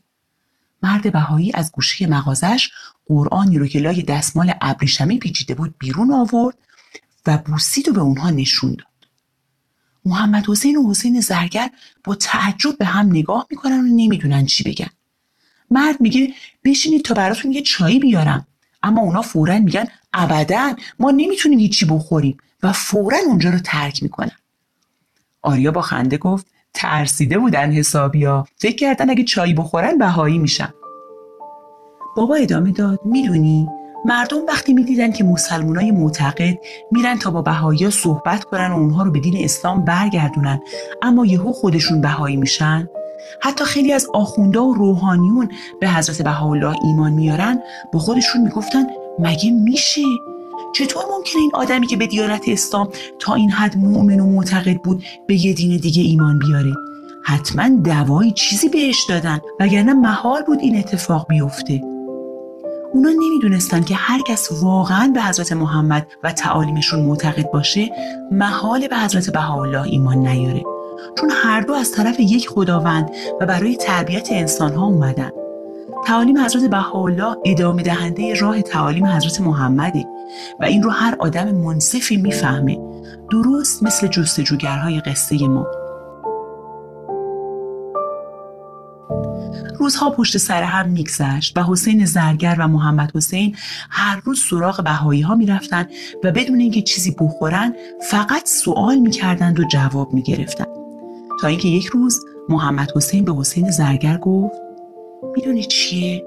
مرد 0.82 1.12
بهایی 1.12 1.52
از 1.54 1.72
گوشه 1.72 2.06
مغازش 2.06 2.70
قرآنی 3.06 3.58
رو 3.58 3.66
که 3.66 3.78
لای 3.78 4.02
دستمال 4.02 4.54
ابریشمی 4.60 5.18
پیچیده 5.18 5.54
بود 5.54 5.74
بیرون 5.78 6.12
آورد 6.12 6.58
و 7.26 7.38
بوسید 7.38 7.88
و 7.88 7.92
به 7.92 8.00
اونها 8.00 8.30
نشون 8.30 8.70
داد. 8.70 8.86
محمد 10.04 10.48
حسین 10.48 10.76
و 10.76 10.90
حسین 10.90 11.20
زرگر 11.20 11.70
با 12.04 12.14
تعجب 12.14 12.78
به 12.78 12.84
هم 12.84 13.06
نگاه 13.06 13.46
می‌کنن 13.50 13.80
و 13.80 13.82
نمی‌دونن 13.82 14.46
چی 14.46 14.64
بگن. 14.64 14.90
مرد 15.70 16.00
میگه 16.00 16.34
بشینید 16.64 17.04
تا 17.04 17.14
براتون 17.14 17.52
یه 17.52 17.62
چایی 17.62 17.98
بیارم. 17.98 18.46
اما 18.82 19.00
اونا 19.00 19.22
فورا 19.22 19.58
میگن 19.58 19.84
ابدا 20.12 20.74
ما 20.98 21.10
نمی‌تونیم 21.10 21.58
هیچی 21.58 21.86
بخوریم 21.86 22.36
و 22.62 22.72
فورا 22.72 23.18
اونجا 23.26 23.50
رو 23.50 23.58
ترک 23.58 24.02
می‌کنن. 24.02 24.36
آریا 25.42 25.70
با 25.70 25.82
خنده 25.82 26.18
گفت 26.18 26.46
ترسیده 26.74 27.38
بودن 27.38 27.72
حسابیا. 27.72 28.46
فکر 28.56 28.76
کردن 28.76 29.10
اگه 29.10 29.24
چایی 29.24 29.54
بخورن 29.54 29.98
بهایی 29.98 30.38
میشن. 30.38 30.74
بابا 32.16 32.34
ادامه 32.34 32.72
داد. 32.72 33.00
می‌دونی؟ 33.04 33.68
مردم 34.04 34.36
وقتی 34.48 34.72
می‌دیدن 34.72 35.12
که 35.12 35.24
مسلمانای 35.24 35.90
معتقد 35.90 36.58
میرن 36.92 37.18
تا 37.18 37.30
با 37.30 37.42
بهایی 37.42 37.90
صحبت 37.90 38.44
کنن 38.44 38.70
و 38.70 38.76
اونها 38.76 39.02
رو 39.02 39.10
به 39.10 39.20
دین 39.20 39.44
اسلام 39.44 39.84
برگردونن 39.84 40.60
اما 41.02 41.26
یهو 41.26 41.52
خودشون 41.52 42.00
بهایی 42.00 42.36
میشن؟ 42.36 42.88
حتی 43.42 43.64
خیلی 43.64 43.92
از 43.92 44.08
آخوندا 44.14 44.64
و 44.64 44.74
روحانیون 44.74 45.48
به 45.80 45.88
حضرت 45.88 46.22
بهاءالله 46.22 46.76
ایمان 46.84 47.12
میارن 47.12 47.62
با 47.92 47.98
خودشون 47.98 48.42
می‌گفتن 48.42 48.86
مگه 49.18 49.50
میشه؟ 49.50 50.02
چطور 50.72 51.02
ممکنه 51.10 51.40
این 51.40 51.50
آدمی 51.54 51.86
که 51.86 51.96
به 51.96 52.06
دیانت 52.06 52.44
اسلام 52.48 52.88
تا 53.18 53.34
این 53.34 53.50
حد 53.50 53.76
مؤمن 53.76 54.20
و 54.20 54.26
معتقد 54.26 54.76
بود 54.76 55.04
به 55.26 55.46
یه 55.46 55.52
دین 55.52 55.76
دیگه 55.76 56.02
ایمان 56.02 56.38
بیاره؟ 56.38 56.72
حتما 57.22 57.68
دوایی 57.68 58.32
چیزی 58.32 58.68
بهش 58.68 59.06
دادن 59.08 59.40
وگرنه 59.60 59.92
محال 59.92 60.42
بود 60.42 60.58
این 60.60 60.78
اتفاق 60.78 61.26
بیفته. 61.28 61.82
اونا 62.92 63.10
نمی‌دونستن 63.10 63.82
که 63.82 63.94
هر 63.94 64.20
کس 64.22 64.48
واقعا 64.62 65.10
به 65.14 65.22
حضرت 65.22 65.52
محمد 65.52 66.06
و 66.22 66.32
تعالیمشون 66.32 67.00
معتقد 67.00 67.50
باشه 67.50 67.90
محال 68.30 68.88
به 68.88 68.96
حضرت 68.96 69.30
بهاءالله 69.30 69.82
ایمان 69.82 70.18
نیاره. 70.26 70.62
چون 71.18 71.30
هر 71.30 71.60
دو 71.60 71.72
از 71.72 71.92
طرف 71.92 72.20
یک 72.20 72.48
خداوند 72.48 73.10
و 73.40 73.46
برای 73.46 73.76
تربیت 73.76 74.28
انسان 74.30 74.74
ها 74.74 74.86
اومدن. 74.86 75.30
تعالیم 76.06 76.38
حضرت 76.38 76.70
بهاءالله 76.70 77.36
ادامه 77.44 77.82
دهنده 77.82 78.34
راه 78.34 78.62
تعالیم 78.62 79.06
حضرت 79.06 79.40
محمده 79.40 80.06
و 80.60 80.64
این 80.64 80.82
رو 80.82 80.90
هر 80.90 81.16
آدم 81.18 81.50
منصفی 81.50 82.16
می‌فهمه. 82.16 82.78
درست 83.30 83.82
مثل 83.82 84.06
جستجوگرهای 84.06 85.00
قصه 85.00 85.48
ما. 85.48 85.66
روزها 89.78 90.10
پشت 90.10 90.38
سر 90.38 90.62
هم 90.62 90.88
میگذشت 90.88 91.58
و 91.58 91.62
حسین 91.62 92.04
زرگر 92.04 92.56
و 92.58 92.68
محمد 92.68 93.16
حسین 93.16 93.56
هر 93.90 94.20
روز 94.24 94.40
سراغ 94.50 94.84
بهایی 94.84 95.20
ها 95.20 95.34
می‌رفتن 95.34 95.86
و 96.24 96.32
بدون 96.32 96.60
اینکه 96.60 96.82
چیزی 96.82 97.16
بخورن 97.20 97.74
فقط 98.10 98.48
سوال 98.48 98.96
می‌کردند 98.96 99.60
و 99.60 99.64
جواب 99.64 100.14
می‌گرفتند. 100.14 100.68
تا 101.40 101.48
اینکه 101.48 101.68
یک 101.68 101.86
روز 101.86 102.20
محمد 102.48 102.92
حسین 102.96 103.24
به 103.24 103.34
حسین 103.36 103.70
زرگر 103.70 104.16
گفت 104.16 104.69
می‌دونی 105.36 105.64
چیه؟ 105.64 106.24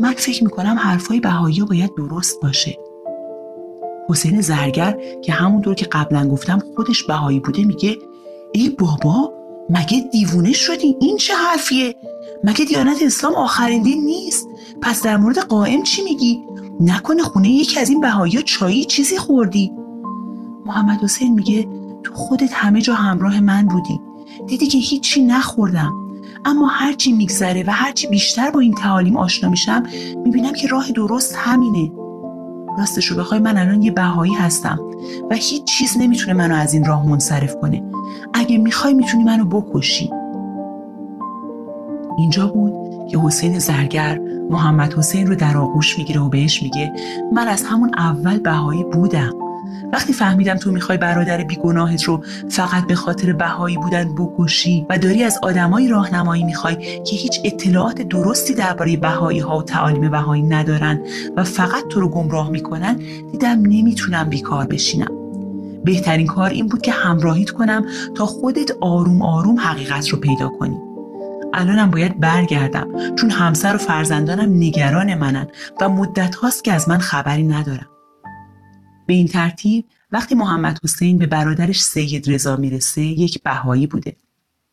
من 0.00 0.12
فکر 0.12 0.44
می‌کنم 0.44 0.78
حرفای 0.78 1.20
بهایی 1.20 1.60
باید 1.60 1.94
درست 1.96 2.40
باشه. 2.42 2.78
حسین 4.08 4.40
زرگر 4.40 4.98
که 5.22 5.32
همونطور 5.32 5.74
که 5.74 5.86
قبلا 5.86 6.28
گفتم 6.28 6.58
خودش 6.76 7.02
بهایی 7.02 7.40
بوده 7.40 7.64
میگه 7.64 7.96
ای 8.52 8.70
بابا 8.70 9.32
مگه 9.70 10.08
دیوونه 10.12 10.52
شدی؟ 10.52 10.96
این 11.00 11.16
چه 11.16 11.34
حرفیه؟ 11.34 11.94
مگه 12.44 12.64
دیانت 12.64 13.02
اسلام 13.02 13.34
آخرین 13.34 13.82
دین 13.82 14.04
نیست؟ 14.04 14.48
پس 14.82 15.02
در 15.02 15.16
مورد 15.16 15.38
قائم 15.38 15.82
چی 15.82 16.02
میگی؟ 16.02 16.44
نکنه 16.80 17.22
خونه 17.22 17.48
یکی 17.48 17.80
از 17.80 17.90
این 17.90 18.00
بهایی 18.00 18.42
چایی 18.42 18.84
چیزی 18.84 19.16
خوردی. 19.16 19.72
محمد 20.66 21.00
حسین 21.02 21.34
میگه 21.34 21.68
تو 22.02 22.14
خودت 22.14 22.52
همه 22.52 22.80
جا 22.80 22.94
همراه 22.94 23.40
من 23.40 23.66
بودی. 23.66 24.00
دیدی 24.46 24.66
که 24.66 24.78
هیچی 24.78 25.24
نخوردم. 25.24 25.92
اما 26.44 26.66
هرچی 26.66 27.12
میگذره 27.12 27.64
و 27.66 27.70
هرچی 27.70 28.06
بیشتر 28.06 28.50
با 28.50 28.60
این 28.60 28.74
تعالیم 28.74 29.16
آشنا 29.16 29.50
میشم 29.50 29.82
می‌بینم 30.24 30.52
که 30.52 30.68
راه 30.68 30.92
درست 30.92 31.36
همینه. 31.38 31.92
راستشو 32.78 33.16
بخوای 33.16 33.40
من 33.40 33.56
الان 33.56 33.82
یه 33.82 33.90
بهایی 33.90 34.34
هستم 34.34 34.78
و 35.30 35.34
هیچ 35.34 35.64
چیز 35.64 35.96
نمی‌تونه 35.98 36.32
منو 36.32 36.54
از 36.54 36.74
این 36.74 36.84
راه 36.84 37.08
منصرف 37.08 37.56
کنه. 37.56 37.82
اگه 38.34 38.58
می‌خوای 38.58 38.94
می‌تونی 38.94 39.24
منو 39.24 39.44
بکشی. 39.44 40.10
اینجا 42.18 42.46
بود 42.46 42.72
که 43.10 43.18
حسین 43.18 43.58
زرگر 43.58 44.18
محمد 44.50 44.94
حسین 44.94 45.26
رو 45.26 45.34
در 45.34 45.56
آغوش 45.56 45.98
می‌گیره 45.98 46.20
و 46.20 46.28
بهش 46.28 46.62
میگه 46.62 46.92
من 47.32 47.48
از 47.48 47.64
همون 47.64 47.90
اول 47.98 48.38
بهایی 48.38 48.84
بودم. 48.84 49.49
وقتی 49.92 50.12
فهمیدم 50.12 50.56
تو 50.56 50.70
می‌خوای 50.70 50.98
برادر 50.98 51.44
بیگناهت 51.44 52.02
رو 52.02 52.24
فقط 52.48 52.86
به 52.86 52.94
خاطر 52.94 53.32
بهایی 53.32 53.76
بودن 53.76 54.14
بکشی 54.14 54.86
و 54.90 54.98
داری 54.98 55.24
از 55.24 55.38
آدمایی 55.42 55.88
راهنمایی 55.88 56.44
می‌خوای 56.44 56.76
که 57.04 57.16
هیچ 57.16 57.40
اطلاعات 57.44 58.02
درستی 58.02 58.54
درباره 58.54 58.96
بهایی 58.96 59.38
ها 59.38 59.58
و 59.58 59.62
تعالیم 59.62 60.10
بهایی 60.10 60.42
ندارن 60.42 61.00
و 61.36 61.44
فقط 61.44 61.88
تو 61.88 62.00
رو 62.00 62.08
گمراه 62.08 62.50
می‌کنن 62.50 62.96
دیدم 63.32 63.58
نمی‌تونم 63.62 64.28
بیکار 64.28 64.66
بشینم. 64.66 65.12
بهترین 65.84 66.26
کار 66.26 66.50
این 66.50 66.68
بود 66.68 66.82
که 66.82 66.92
همراهیت 66.92 67.50
کنم 67.50 67.86
تا 68.14 68.26
خودت 68.26 68.70
آروم 68.80 69.22
آروم 69.22 69.60
حقیقت 69.60 70.08
رو 70.08 70.18
پیدا 70.18 70.48
کنی. 70.48 70.76
الانم 71.54 71.90
باید 71.90 72.20
برگردم 72.20 73.14
چون 73.16 73.30
همسر 73.30 73.74
و 73.74 73.78
فرزندانم 73.78 74.56
نگران 74.56 75.14
منن 75.14 75.46
و 75.80 75.88
مدت 75.88 76.34
هاست 76.34 76.64
که 76.64 76.72
از 76.72 76.88
من 76.88 76.98
خبری 76.98 77.42
ندارم. 77.42 77.89
به 79.10 79.14
این 79.14 79.28
ترتیب 79.28 79.84
وقتی 80.12 80.34
محمد 80.34 80.78
حسین 80.84 81.18
به 81.18 81.26
برادرش 81.26 81.82
سید 81.82 82.30
رضا 82.30 82.56
می‌رسه 82.56 83.02
یک 83.02 83.42
بهایی 83.42 83.86
بوده. 83.86 84.16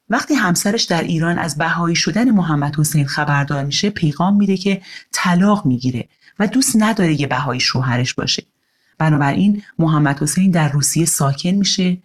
وقتی 0.09 0.33
همسرش 0.33 0.83
در 0.83 1.03
ایران 1.03 1.39
از 1.39 1.57
بهایی 1.57 1.95
شدن 1.95 2.31
محمد 2.31 2.79
حسین 2.79 3.05
خبردار 3.05 3.63
میشه 3.63 3.89
پیغام 3.89 4.35
میده 4.35 4.57
که 4.57 4.81
طلاق 5.11 5.65
می‌گیره 5.65 6.07
و 6.39 6.47
دوست 6.47 6.75
نداره 6.75 7.21
یه 7.21 7.27
بهایی 7.27 7.59
شوهرش 7.59 8.13
باشه. 8.13 8.43
بنابراین 8.97 9.63
محمد 9.79 10.23
حسین 10.23 10.51
در 10.51 10.71
روسیه 10.71 11.05
ساکن 11.05 11.49
میشه 11.49 11.97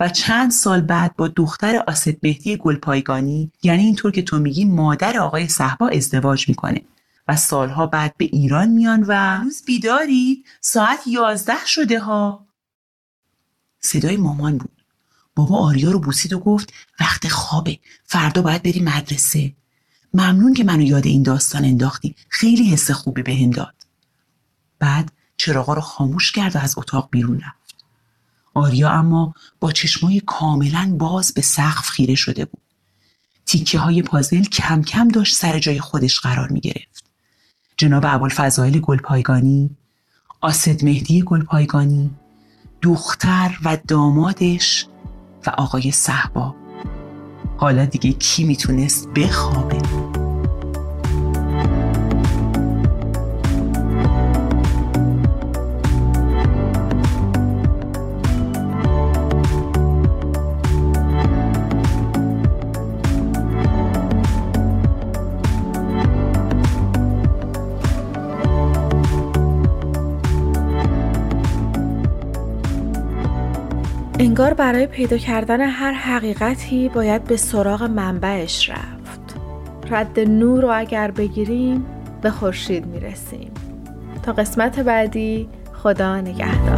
و 0.00 0.08
چند 0.08 0.50
سال 0.50 0.80
بعد 0.80 1.16
با 1.16 1.28
دختر 1.28 1.82
آسد 1.86 2.20
بهتی 2.20 2.56
گلپایگانی 2.56 3.52
یعنی 3.62 3.82
اینطور 3.82 4.12
که 4.12 4.22
تو 4.22 4.38
میگی 4.38 4.64
مادر 4.64 5.18
آقای 5.18 5.48
صحبا 5.48 5.88
ازدواج 5.88 6.48
می‌کنه. 6.48 6.82
و 7.28 7.36
سالها 7.36 7.86
بعد 7.86 8.16
به 8.16 8.24
ایران 8.24 8.68
میان 8.68 9.04
و 9.08 9.40
روز 9.42 9.62
بیدارید. 9.66 10.46
ساعت 10.60 11.06
یازده 11.06 11.66
شده 11.66 12.00
ها. 12.00 12.46
صدای 13.80 14.16
مامان 14.16 14.58
بود. 14.58 14.84
بابا 15.34 15.58
آریا 15.58 15.90
رو 15.90 16.00
بوسید 16.00 16.32
و 16.32 16.38
گفت 16.38 16.72
وقت 17.00 17.28
خوابه. 17.28 17.78
فردا 18.04 18.42
باید 18.42 18.62
بری 18.62 18.80
مدرسه. 18.80 19.54
ممنون 20.14 20.54
که 20.54 20.64
منو 20.64 20.82
یاد 20.82 21.06
این 21.06 21.22
داستان 21.22 21.64
انداختی 21.64 22.14
خیلی 22.28 22.70
حس 22.70 22.90
خوبی 22.90 23.22
به 23.22 23.46
داد. 23.46 23.74
بعد 24.78 25.12
چراغا 25.36 25.74
رو 25.74 25.80
خاموش 25.80 26.32
کرد 26.32 26.56
و 26.56 26.58
از 26.58 26.78
اتاق 26.78 27.08
بیرون 27.10 27.40
رفت. 27.40 27.76
آریا 28.54 28.90
اما 28.90 29.34
با 29.60 29.72
چشمای 29.72 30.20
کاملا 30.20 30.96
باز 30.98 31.34
به 31.34 31.42
سقف 31.42 31.88
خیره 31.88 32.14
شده 32.14 32.44
بود. 32.44 32.62
تیکه 33.46 33.78
های 33.78 34.02
پازل 34.02 34.44
کم 34.44 34.82
کم 34.82 35.08
داشت 35.08 35.36
سر 35.36 35.58
جای 35.58 35.80
خودش 35.80 36.20
قرار 36.20 36.48
می 36.48 36.60
گرفت. 36.60 37.05
جناب 37.76 38.04
ابوالفضائل 38.06 38.78
گلپایگانی 38.78 39.70
آسد 40.40 40.84
مهدی 40.84 41.22
گلپایگانی 41.22 42.10
دختر 42.82 43.58
و 43.64 43.78
دامادش 43.88 44.86
و 45.46 45.50
آقای 45.50 45.90
صحبا 45.90 46.54
حالا 47.56 47.84
دیگه 47.84 48.12
کی 48.12 48.44
می‌تونست 48.44 49.08
بخوابه؟ 49.08 50.05
انگار 74.36 74.54
برای 74.54 74.86
پیدا 74.86 75.16
کردن 75.16 75.60
هر 75.60 75.92
حقیقتی 75.92 76.88
باید 76.88 77.24
به 77.24 77.36
سراغ 77.36 77.82
منبعش 77.82 78.70
رفت. 78.70 79.36
رد 79.90 80.20
نور 80.20 80.62
رو 80.62 80.70
اگر 80.78 81.10
بگیریم 81.10 81.86
به 82.22 82.30
خورشید 82.30 82.86
می‌رسیم. 82.86 83.50
تا 84.22 84.32
قسمت 84.32 84.80
بعدی 84.80 85.48
خدا 85.72 86.20
نگهدار. 86.20 86.75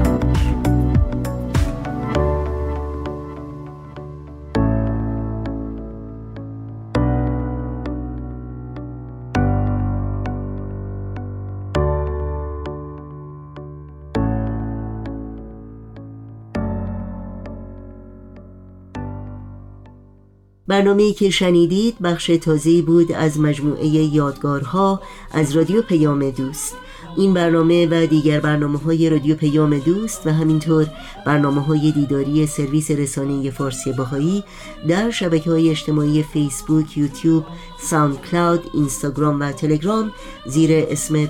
برنامه 20.68 21.12
که 21.12 21.30
شنیدید 21.30 21.96
بخش 22.02 22.26
تازه 22.26 22.82
بود 22.82 23.12
از 23.12 23.40
مجموعه 23.40 23.86
یادگارها 23.86 25.00
از 25.32 25.56
رادیو 25.56 25.82
پیام 25.82 26.30
دوست. 26.30 26.76
این 27.16 27.34
برنامه 27.34 27.86
و 27.86 28.06
دیگر 28.06 28.40
برنامه 28.40 28.78
های 28.78 29.10
رادیو 29.10 29.36
پیام 29.36 29.78
دوست 29.78 30.26
و 30.26 30.32
همینطور 30.32 30.86
برنامه 31.26 31.60
های 31.60 31.92
دیداری 31.92 32.46
سرویس 32.46 32.90
رسانه 32.90 33.50
فارسی 33.50 33.92
باهایی 33.92 34.44
در 34.88 35.10
شبکه 35.10 35.50
های 35.50 35.70
اجتماعی 35.70 36.22
فیسبوک، 36.22 36.98
یوتیوب، 36.98 37.44
ساوند 37.80 38.20
کلاود، 38.30 38.70
اینستاگرام 38.74 39.40
و 39.40 39.52
تلگرام 39.52 40.12
زیر 40.46 40.70
اسم 40.88 41.26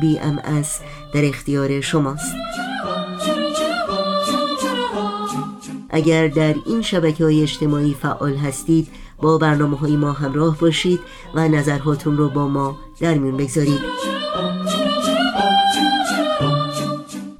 بی 0.00 0.18
ام 0.18 0.62
در 1.14 1.24
اختیار 1.24 1.80
شماست. 1.80 2.34
اگر 5.90 6.28
در 6.28 6.54
این 6.66 6.82
شبکه 6.82 7.24
های 7.24 7.42
اجتماعی 7.42 7.94
فعال 7.94 8.36
هستید 8.36 8.88
با 9.22 9.38
برنامه 9.38 9.76
های 9.76 9.96
ما 9.96 10.12
همراه 10.12 10.58
باشید 10.58 11.00
و 11.34 11.48
نظرهاتون 11.48 12.16
رو 12.16 12.28
با 12.28 12.48
ما 12.48 12.78
در 13.00 13.14
میون 13.14 13.36
بگذارید. 13.36 13.80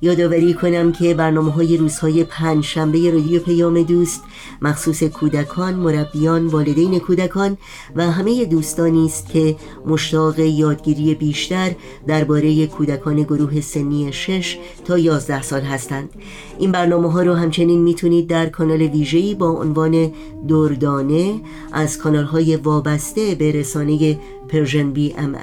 یادآوری 0.02 0.54
کنم 0.54 0.92
که 0.92 1.14
برنامه 1.14 1.52
های 1.52 1.76
روزهای 1.76 2.24
پنج 2.24 2.64
شنبه 2.64 3.10
رادیو 3.10 3.40
پیام 3.40 3.82
دوست 3.82 4.22
مخصوص 4.62 5.02
کودکان، 5.02 5.74
مربیان، 5.74 6.46
والدین 6.46 6.98
کودکان 6.98 7.56
و 7.96 8.10
همه 8.10 8.44
دوستانی 8.44 9.06
است 9.06 9.28
که 9.28 9.56
مشتاق 9.86 10.38
یادگیری 10.38 11.14
بیشتر 11.14 11.74
درباره 12.06 12.66
کودکان 12.66 13.22
گروه 13.22 13.60
سنی 13.60 14.12
6 14.12 14.58
تا 14.84 14.98
11 14.98 15.42
سال 15.42 15.60
هستند. 15.60 16.10
این 16.58 16.72
برنامه 16.72 17.12
ها 17.12 17.22
رو 17.22 17.34
همچنین 17.34 17.80
می‌تونید 17.80 18.26
در 18.26 18.46
کانال 18.46 18.82
ویژه‌ای 18.82 19.34
با 19.34 19.50
عنوان 19.50 20.12
دردانه 20.48 21.40
از 21.72 21.98
کانال 21.98 22.24
های 22.24 22.56
وابسته 22.56 23.34
به 23.34 23.52
رسانه 23.52 24.18
Persian 24.48 24.90
BMS 24.90 25.36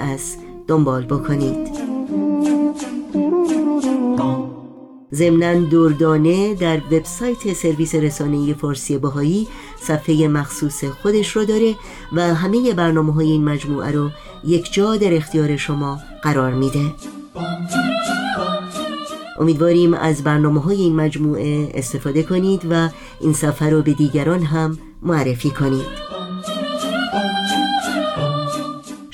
دنبال 0.67 1.05
بکنید. 1.05 1.94
ضمنا 5.15 5.53
دردانه 5.53 6.55
در 6.55 6.77
وبسایت 6.91 7.53
سرویس 7.53 7.95
رسانه 7.95 8.53
فارسی 8.53 8.97
بهایی 8.97 9.47
صفحه 9.81 10.27
مخصوص 10.27 10.83
خودش 10.83 11.35
رو 11.35 11.45
داره 11.45 11.75
و 12.13 12.21
همه 12.21 12.73
برنامه 12.73 13.13
های 13.13 13.31
این 13.31 13.43
مجموعه 13.43 13.91
رو 13.91 14.09
یک 14.43 14.73
جا 14.73 14.95
در 14.95 15.13
اختیار 15.13 15.57
شما 15.57 15.99
قرار 16.21 16.53
میده. 16.53 16.93
امیدواریم 19.39 19.93
از 19.93 20.23
برنامه 20.23 20.61
های 20.61 20.77
این 20.77 20.95
مجموعه 20.95 21.71
استفاده 21.73 22.23
کنید 22.23 22.61
و 22.69 22.89
این 23.21 23.33
سفر 23.33 23.69
رو 23.69 23.81
به 23.81 23.93
دیگران 23.93 24.41
هم 24.41 24.77
معرفی 25.01 25.49
کنید. 25.49 26.14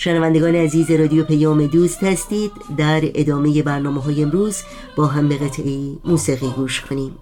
شنوندگان 0.04 0.56
عزیز 0.56 0.92
رادیو 0.92 1.24
پیام 1.24 1.68
دوست 1.68 2.04
هستید. 2.04 2.52
در 2.78 3.02
ادامه 3.04 3.64
برنامه 3.64 4.02
های 4.02 4.24
امروز 4.24 4.64
با 4.96 5.06
هم 5.06 5.28
به 5.28 5.38
قطعی 5.38 6.00
موسیقی 6.06 6.50
گوش 6.56 6.82
کنیم. 6.82 7.16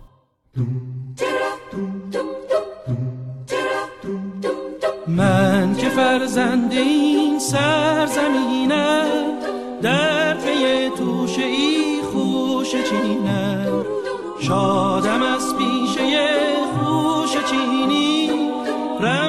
من 5.07 5.75
که 5.75 5.89
فرزند 5.89 6.71
این 6.71 7.39
سرزمینم 7.39 9.05
در 9.81 10.33
پی 10.33 10.89
توشه 10.97 11.43
ای 11.43 12.01
خوش 12.13 12.71
چینم. 12.71 13.85
شادم 14.39 15.23
از 15.23 15.55
پیشه 15.57 16.27
خوش 16.79 17.31
چینی 17.49 18.29
رمز 18.99 19.28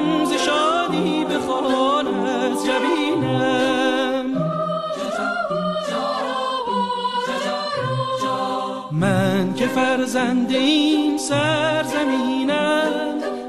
فرزند 9.74 10.52
این 10.52 11.18
سرزمینم 11.18 12.92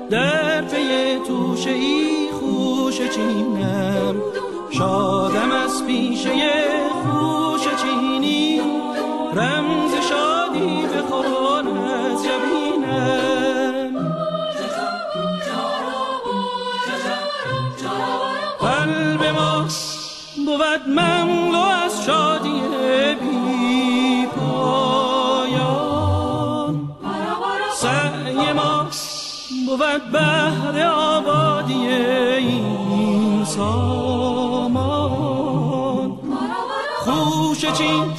در 0.09 0.61
پی 0.61 1.19
توشه 1.27 1.71
ای 1.71 2.27
خوش 2.31 2.97
چینم. 2.97 4.15
شادم 4.71 5.51
از 5.51 5.85
پیشه 5.85 6.31
خوش 7.03 7.61
چینی 7.81 8.61
رمز 9.33 9.93
شادی 10.09 10.87
بخوان 10.87 11.67
از 11.67 12.23
جبینم 12.23 13.91
قلب 18.59 19.23
ما 19.25 19.65
بود 20.45 20.89
مملو 20.99 21.59
از 21.59 22.05
شادی 22.05 22.60
بود 29.77 30.11
بهر 30.11 30.87
آبادی 30.87 31.87
این 31.87 33.45
سامان 33.45 34.91
خوش 36.97 37.65
چین 37.65 38.13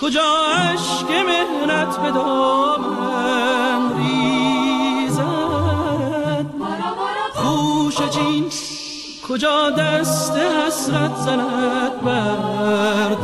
کجا 0.00 0.36
عشق 0.58 1.10
مهنت 1.10 1.96
به 1.96 2.10
دامن 2.10 3.96
ریزد؟ 3.96 5.22
خوش 7.34 7.96
چین 8.10 8.44
کجا 9.28 9.70
دست 9.70 10.36
حسرت 10.36 11.16
زند 11.16 12.00
بر 12.04 13.14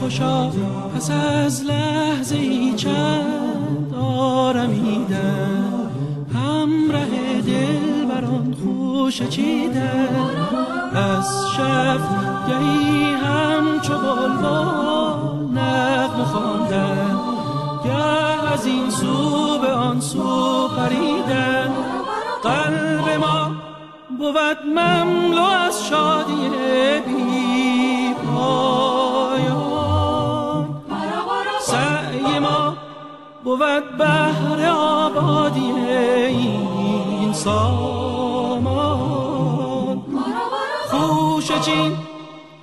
خوشا 0.00 0.50
پس 0.94 1.10
از 1.10 1.64
لحظه 1.64 2.36
ای 2.36 2.74
چند 2.76 3.94
آرمیدن 4.00 5.90
همراه 6.34 7.40
دل 7.46 8.04
بران 8.08 8.56
خوش 8.64 9.22
چیدن 9.22 10.30
از 10.94 11.28
شب 11.56 12.00
گهی 12.48 13.14
همچو 13.14 13.98
بلبل 13.98 15.58
نغمه 15.60 16.24
خواندن 16.24 17.16
گه 17.84 18.52
از 18.52 18.66
این 18.66 18.90
سو 18.90 19.58
به 19.58 19.72
آن 19.72 20.00
سو 20.00 20.68
پریدن 20.68 21.70
قلب 22.42 23.08
ما 23.20 23.50
بود 24.18 24.58
مملو 24.66 25.42
از 25.42 25.86
شادی 25.86 26.50
بی 27.06 27.33
بود 33.56 33.96
بهر 33.98 34.70
آبادی 34.70 35.72
این 36.28 37.32
سامان. 37.32 38.84
خوش 40.90 41.52
چین 41.64 41.96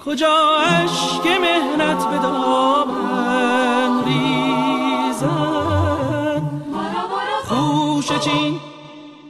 کجا 0.06 0.38
عشق 0.68 1.28
مهنت 1.28 2.08
به 2.10 2.18
دامن 2.18 4.04
ریزد؟ 4.06 5.32
خوش 7.48 8.08
چین 8.20 8.60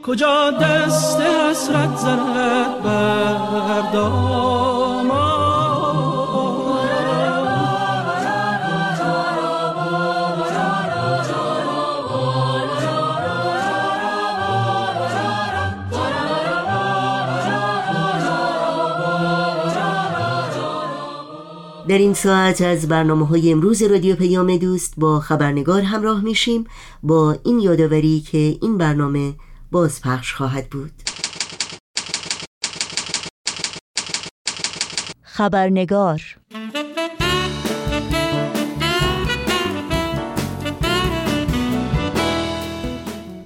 کجا 0.06 0.50
دست 0.50 1.20
حسرت 1.20 1.96
زند 1.96 2.82
بر 2.82 3.92
در 21.92 21.98
این 21.98 22.14
ساعت 22.14 22.60
از 22.60 22.88
برنامه 22.88 23.26
های 23.26 23.52
امروز 23.52 23.82
رادیو 23.82 24.16
پیام 24.16 24.56
دوست 24.56 24.94
با 24.96 25.20
خبرنگار 25.20 25.82
همراه 25.82 26.24
میشیم 26.24 26.64
با 27.02 27.36
این 27.44 27.58
یادآوری 27.58 28.20
که 28.20 28.38
این 28.62 28.78
برنامه 28.78 29.34
بازپخش 29.70 30.34
خواهد 30.34 30.70
بود. 30.70 30.90
خبرنگار 35.22 36.22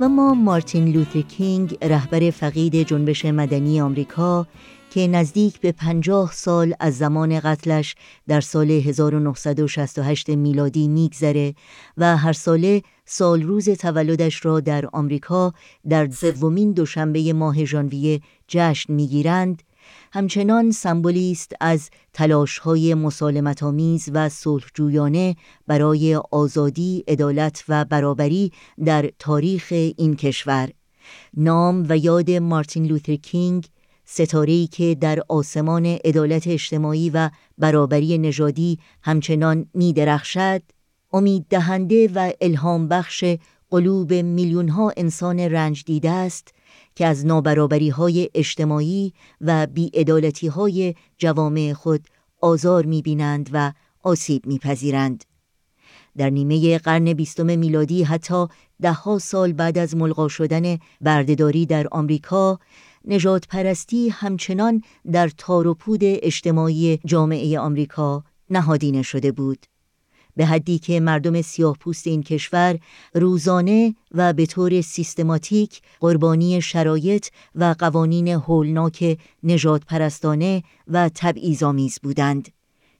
و 0.00 0.08
ما 0.08 0.34
مارتین 0.34 0.88
لوتر 0.88 1.20
کینگ 1.20 1.78
رهبر 1.82 2.30
فقید 2.30 2.82
جنبش 2.82 3.24
مدنی 3.24 3.80
آمریکا 3.80 4.46
که 4.90 5.06
نزدیک 5.06 5.60
به 5.60 5.72
پنجاه 5.72 6.32
سال 6.32 6.74
از 6.80 6.98
زمان 6.98 7.40
قتلش 7.40 7.94
در 8.28 8.40
سال 8.40 8.70
1968 8.70 10.30
میلادی 10.30 10.88
میگذره 10.88 11.54
و 11.96 12.16
هر 12.16 12.32
ساله 12.32 12.82
سال 13.04 13.42
روز 13.42 13.68
تولدش 13.68 14.44
را 14.44 14.60
در 14.60 14.86
آمریکا 14.92 15.52
در 15.88 16.10
سومین 16.10 16.72
دوشنبه 16.72 17.32
ماه 17.32 17.64
ژانویه 17.64 18.20
جشن 18.48 18.92
می‌گیرند 18.92 19.62
همچنان 20.12 20.70
سمبولی 20.70 21.32
است 21.32 21.52
از 21.60 21.90
تلاش‌های 22.12 22.94
مسالمت‌آمیز 22.94 24.08
و 24.12 24.28
صلحجویانه 24.28 25.36
برای 25.66 26.20
آزادی، 26.30 27.04
عدالت 27.08 27.64
و 27.68 27.84
برابری 27.84 28.52
در 28.84 29.10
تاریخ 29.18 29.66
این 29.70 30.16
کشور. 30.16 30.70
نام 31.36 31.86
و 31.88 31.96
یاد 31.96 32.30
مارتین 32.30 32.86
لوتر 32.86 33.14
کینگ 33.14 33.68
ستاره‌ای 34.06 34.66
که 34.66 34.94
در 34.94 35.22
آسمان 35.28 35.86
عدالت 35.86 36.46
اجتماعی 36.46 37.10
و 37.10 37.30
برابری 37.58 38.18
نژادی 38.18 38.78
همچنان 39.02 39.66
می 39.74 39.92
درخشد، 39.92 40.62
امید 41.12 41.46
دهنده 41.50 42.08
و 42.14 42.32
الهام 42.40 42.88
بخش 42.88 43.24
قلوب 43.70 44.12
میلیون 44.12 44.68
ها 44.68 44.92
انسان 44.96 45.40
رنج 45.40 45.84
دیده 45.84 46.10
است 46.10 46.54
که 46.94 47.06
از 47.06 47.26
نابرابری 47.26 47.88
های 47.88 48.30
اجتماعی 48.34 49.12
و 49.40 49.66
بیعدالتی 49.66 50.46
های 50.46 50.94
جوامع 51.18 51.72
خود 51.72 52.08
آزار 52.40 52.86
می‌بینند 52.86 53.50
و 53.52 53.72
آسیب 54.02 54.46
میپذیرند. 54.46 55.24
در 56.16 56.30
نیمه 56.30 56.78
قرن 56.78 57.12
بیستم 57.12 57.58
میلادی 57.58 58.02
حتی 58.02 58.46
دهها 58.82 59.18
سال 59.18 59.52
بعد 59.52 59.78
از 59.78 59.96
ملغا 59.96 60.28
شدن 60.28 60.78
بردهداری 61.00 61.66
در 61.66 61.86
آمریکا 61.90 62.58
نجات 63.06 63.48
پرستی 63.48 64.08
همچنان 64.08 64.82
در 65.12 65.28
تار 65.28 65.66
و 65.66 65.74
پود 65.74 66.00
اجتماعی 66.02 66.98
جامعه 67.04 67.58
آمریکا 67.58 68.24
نهادینه 68.50 69.02
شده 69.02 69.32
بود. 69.32 69.66
به 70.36 70.46
حدی 70.46 70.78
که 70.78 71.00
مردم 71.00 71.42
سیاه 71.42 71.76
پوست 71.80 72.06
این 72.06 72.22
کشور 72.22 72.78
روزانه 73.14 73.94
و 74.12 74.32
به 74.32 74.46
طور 74.46 74.80
سیستماتیک 74.80 75.80
قربانی 76.00 76.60
شرایط 76.60 77.26
و 77.54 77.74
قوانین 77.78 78.28
هولناک 78.28 79.18
نجات 79.42 79.84
پرستانه 79.84 80.62
و 80.88 81.10
تبعیض‌آمیز 81.14 81.98
بودند. 82.02 82.48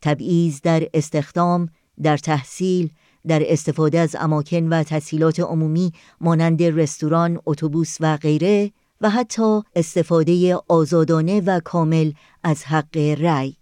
تبعیض 0.03 0.61
در 0.61 0.89
استخدام، 0.95 1.69
در 2.03 2.17
تحصیل، 2.17 2.91
در 3.27 3.43
استفاده 3.47 3.99
از 3.99 4.17
اماکن 4.19 4.69
و 4.69 4.83
تسهیلات 4.83 5.41
عمومی 5.41 5.93
مانند 6.21 6.63
رستوران، 6.63 7.41
اتوبوس 7.47 7.97
و 8.01 8.17
غیره 8.17 8.73
و 9.01 9.11
حتی 9.11 9.63
استفاده 9.77 10.57
آزادانه 10.69 11.41
و 11.41 11.61
کامل 11.61 12.13
از 12.45 12.65
حق 12.65 12.97
رأی. 12.97 13.57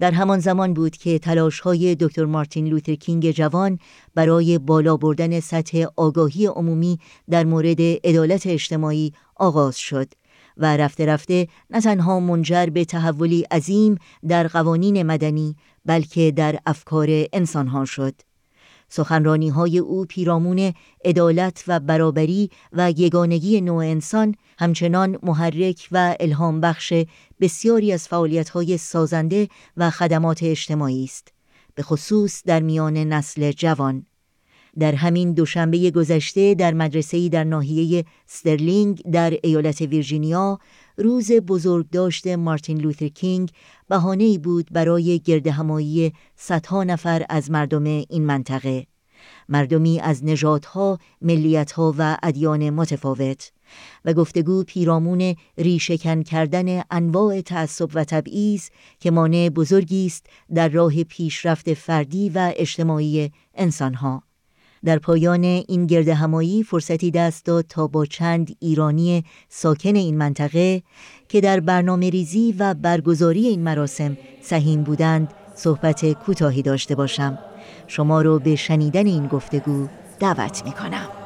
در 0.00 0.12
همان 0.12 0.38
زمان 0.38 0.74
بود 0.74 0.96
که 0.96 1.18
تلاش 1.18 1.60
های 1.60 1.94
دکتر 1.94 2.24
مارتین 2.24 2.66
لوتر 2.66 2.94
کینگ 2.94 3.30
جوان 3.30 3.78
برای 4.14 4.58
بالا 4.58 4.96
بردن 4.96 5.40
سطح 5.40 5.84
آگاهی 5.96 6.46
عمومی 6.46 6.98
در 7.30 7.44
مورد 7.44 7.80
عدالت 7.80 8.46
اجتماعی 8.46 9.12
آغاز 9.36 9.76
شد 9.76 10.08
و 10.56 10.76
رفته 10.76 11.06
رفته 11.06 11.48
نه 11.70 11.80
تنها 11.80 12.20
منجر 12.20 12.66
به 12.66 12.84
تحولی 12.84 13.42
عظیم 13.42 13.98
در 14.28 14.48
قوانین 14.48 15.02
مدنی 15.02 15.56
بلکه 15.86 16.30
در 16.30 16.58
افکار 16.66 17.08
انسانها 17.32 17.84
شد. 17.84 18.14
سخنرانی 18.90 19.48
های 19.48 19.78
او 19.78 20.04
پیرامون 20.04 20.72
عدالت 21.04 21.64
و 21.66 21.80
برابری 21.80 22.50
و 22.72 22.90
یگانگی 22.90 23.60
نوع 23.60 23.84
انسان 23.84 24.34
همچنان 24.58 25.18
محرک 25.22 25.88
و 25.92 26.16
الهام 26.20 26.60
بخش 26.60 26.92
بسیاری 27.40 27.92
از 27.92 28.08
فعالیت 28.08 28.48
های 28.48 28.78
سازنده 28.78 29.48
و 29.76 29.90
خدمات 29.90 30.42
اجتماعی 30.42 31.04
است 31.04 31.32
به 31.74 31.82
خصوص 31.82 32.42
در 32.44 32.60
میان 32.60 32.96
نسل 32.96 33.52
جوان. 33.52 34.06
در 34.78 34.94
همین 34.94 35.32
دوشنبه 35.32 35.90
گذشته 35.90 36.54
در 36.54 36.74
مدرسه‌ای 36.74 37.28
در 37.28 37.44
ناحیه 37.44 38.04
سترلینگ 38.26 39.02
در 39.12 39.38
ایالت 39.42 39.80
ویرجینیا 39.80 40.58
روز 41.00 41.32
بزرگداشت 41.32 42.26
مارتین 42.26 42.80
لوتر 42.80 43.08
کینگ 43.08 43.50
بهانه‌ای 43.88 44.38
بود 44.38 44.68
برای 44.72 45.18
گردهمایی 45.18 46.12
صدها 46.36 46.84
نفر 46.84 47.26
از 47.28 47.50
مردم 47.50 47.84
این 47.84 48.26
منطقه. 48.26 48.86
مردمی 49.48 50.00
از 50.00 50.24
نژادها، 50.24 50.98
ملیتها 51.22 51.94
و 51.98 52.16
ادیان 52.22 52.70
متفاوت 52.70 53.52
و 54.04 54.12
گفتگو 54.12 54.64
پیرامون 54.64 55.34
ریشهکن 55.58 56.22
کردن 56.22 56.82
انواع 56.90 57.40
تعصب 57.40 57.88
و 57.94 58.04
تبعیض 58.04 58.68
که 59.00 59.10
مانع 59.10 59.48
بزرگی 59.48 60.06
است 60.06 60.26
در 60.54 60.68
راه 60.68 61.04
پیشرفت 61.04 61.74
فردی 61.74 62.28
و 62.28 62.52
اجتماعی 62.56 63.30
انسانها. 63.54 64.29
در 64.84 64.98
پایان 64.98 65.44
این 65.44 65.86
گرد 65.86 66.08
همایی 66.08 66.62
فرصتی 66.62 67.10
دست 67.10 67.44
داد 67.44 67.64
تا 67.68 67.86
با 67.86 68.06
چند 68.06 68.56
ایرانی 68.60 69.24
ساکن 69.48 69.94
این 69.94 70.18
منطقه 70.18 70.82
که 71.28 71.40
در 71.40 71.60
برنامه 71.60 72.10
ریزی 72.10 72.54
و 72.58 72.74
برگزاری 72.74 73.46
این 73.46 73.62
مراسم 73.62 74.16
سهیم 74.42 74.82
بودند 74.82 75.34
صحبت 75.54 76.12
کوتاهی 76.12 76.62
داشته 76.62 76.94
باشم. 76.94 77.38
شما 77.86 78.22
رو 78.22 78.38
به 78.38 78.56
شنیدن 78.56 79.06
این 79.06 79.26
گفتگو 79.26 79.88
دعوت 80.20 80.64
می 80.64 80.72
کنم 80.72 81.19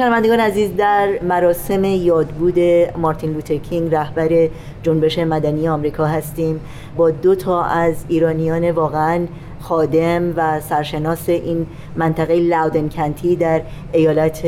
شنوندگان 0.00 0.40
عزیز 0.40 0.76
در 0.76 1.08
مراسم 1.22 1.84
یادبود 1.84 2.58
مارتین 2.96 3.32
لوتر 3.32 3.56
کینگ 3.56 3.94
رهبر 3.94 4.48
جنبش 4.82 5.18
مدنی 5.18 5.68
آمریکا 5.68 6.06
هستیم. 6.06 6.60
با 6.96 7.10
دو 7.10 7.34
تا 7.34 7.64
از 7.64 8.04
ایرانیان 8.08 8.70
واقعا 8.70 9.26
خادم 9.60 10.32
و 10.36 10.60
سرشناس 10.60 11.28
این 11.28 11.66
منطقه 11.96 12.34
لاودن 12.34 12.88
کنتی 12.88 13.36
در 13.36 13.62
ایالت 13.92 14.44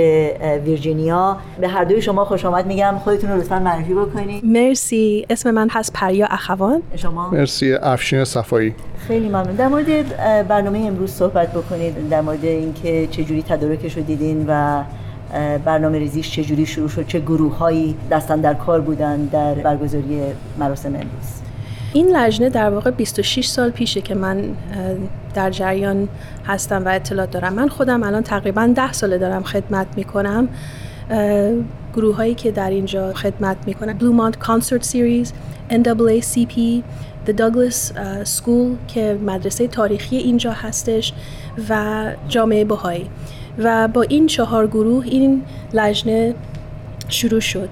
ویرجینیا. 0.64 1.36
به 1.60 1.68
هر 1.68 1.84
دوی 1.84 2.02
شما 2.02 2.24
خوش 2.24 2.44
آمد 2.44 2.66
میگم. 2.66 2.94
خودتون 3.04 3.30
رو 3.30 3.36
لطفا 3.36 3.58
معرفی 3.58 3.94
بکنید 3.94 4.44
مرسی. 4.44 5.26
اسم 5.30 5.50
من 5.50 5.68
هست 5.70 5.92
پریا 5.92 6.26
اخوان. 6.30 6.82
شما؟ 6.96 7.30
مرسی. 7.30 7.74
افشین 7.74 8.24
صفایی. 8.24 8.74
خیلی 9.08 9.28
ممنون. 9.28 9.56
در 9.56 9.68
مورد 9.68 10.18
برنامه 10.48 10.78
امروز 10.78 11.10
صحبت 11.10 11.52
بکنید. 11.52 12.08
در 12.08 12.20
مورد 12.20 12.44
اینکه 12.44 13.06
چجوری 13.10 13.42
تدارکش 13.42 13.96
رو 13.96 14.02
دیدین 14.02 14.44
و 14.48 14.82
برنامه 15.64 15.98
ریزیش 15.98 16.30
چجوری 16.30 16.66
شروع 16.66 16.88
شد 16.88 17.06
چه 17.06 17.20
گروه 17.20 17.56
هایی 17.56 17.96
دستن 18.10 18.40
در 18.40 18.54
کار 18.54 18.80
بودن 18.80 19.24
در 19.24 19.54
برگزاری 19.54 20.20
مراسم 20.58 20.88
امروز؟ 20.88 21.42
این 21.92 22.16
لجنه 22.16 22.48
در 22.48 22.70
واقع 22.70 22.90
26 22.90 23.46
سال 23.46 23.70
پیشه 23.70 24.00
که 24.00 24.14
من 24.14 24.44
در 25.34 25.50
جریان 25.50 26.08
هستم 26.46 26.84
و 26.84 26.88
اطلاعات 26.88 27.30
دارم. 27.30 27.52
من 27.52 27.68
خودم 27.68 28.02
الان 28.02 28.22
تقریبا 28.22 28.72
10 28.76 28.92
ساله 28.92 29.18
دارم 29.18 29.42
خدمت 29.42 29.86
می‌کنم. 29.96 30.48
گروه 31.94 32.16
هایی 32.16 32.34
که 32.34 32.50
در 32.50 32.70
اینجا 32.70 33.12
خدمت 33.12 33.56
می‌کنن 33.66 33.98
Blue 33.98 34.20
Mont 34.20 34.36
Concert 34.46 34.82
Series 34.82 35.28
NAACP 35.70 36.82
The 37.26 37.32
Douglas 37.32 37.92
School 38.24 38.76
که 38.88 39.18
مدرسه 39.26 39.68
تاریخی 39.68 40.16
اینجا 40.16 40.52
هستش 40.52 41.12
و 41.68 42.04
جامعه 42.28 42.64
بهایی. 42.64 43.06
و 43.58 43.88
با 43.88 44.02
این 44.02 44.26
چهار 44.26 44.66
گروه 44.66 45.06
این 45.06 45.42
لجنه 45.72 46.34
شروع 47.08 47.40
شد 47.40 47.68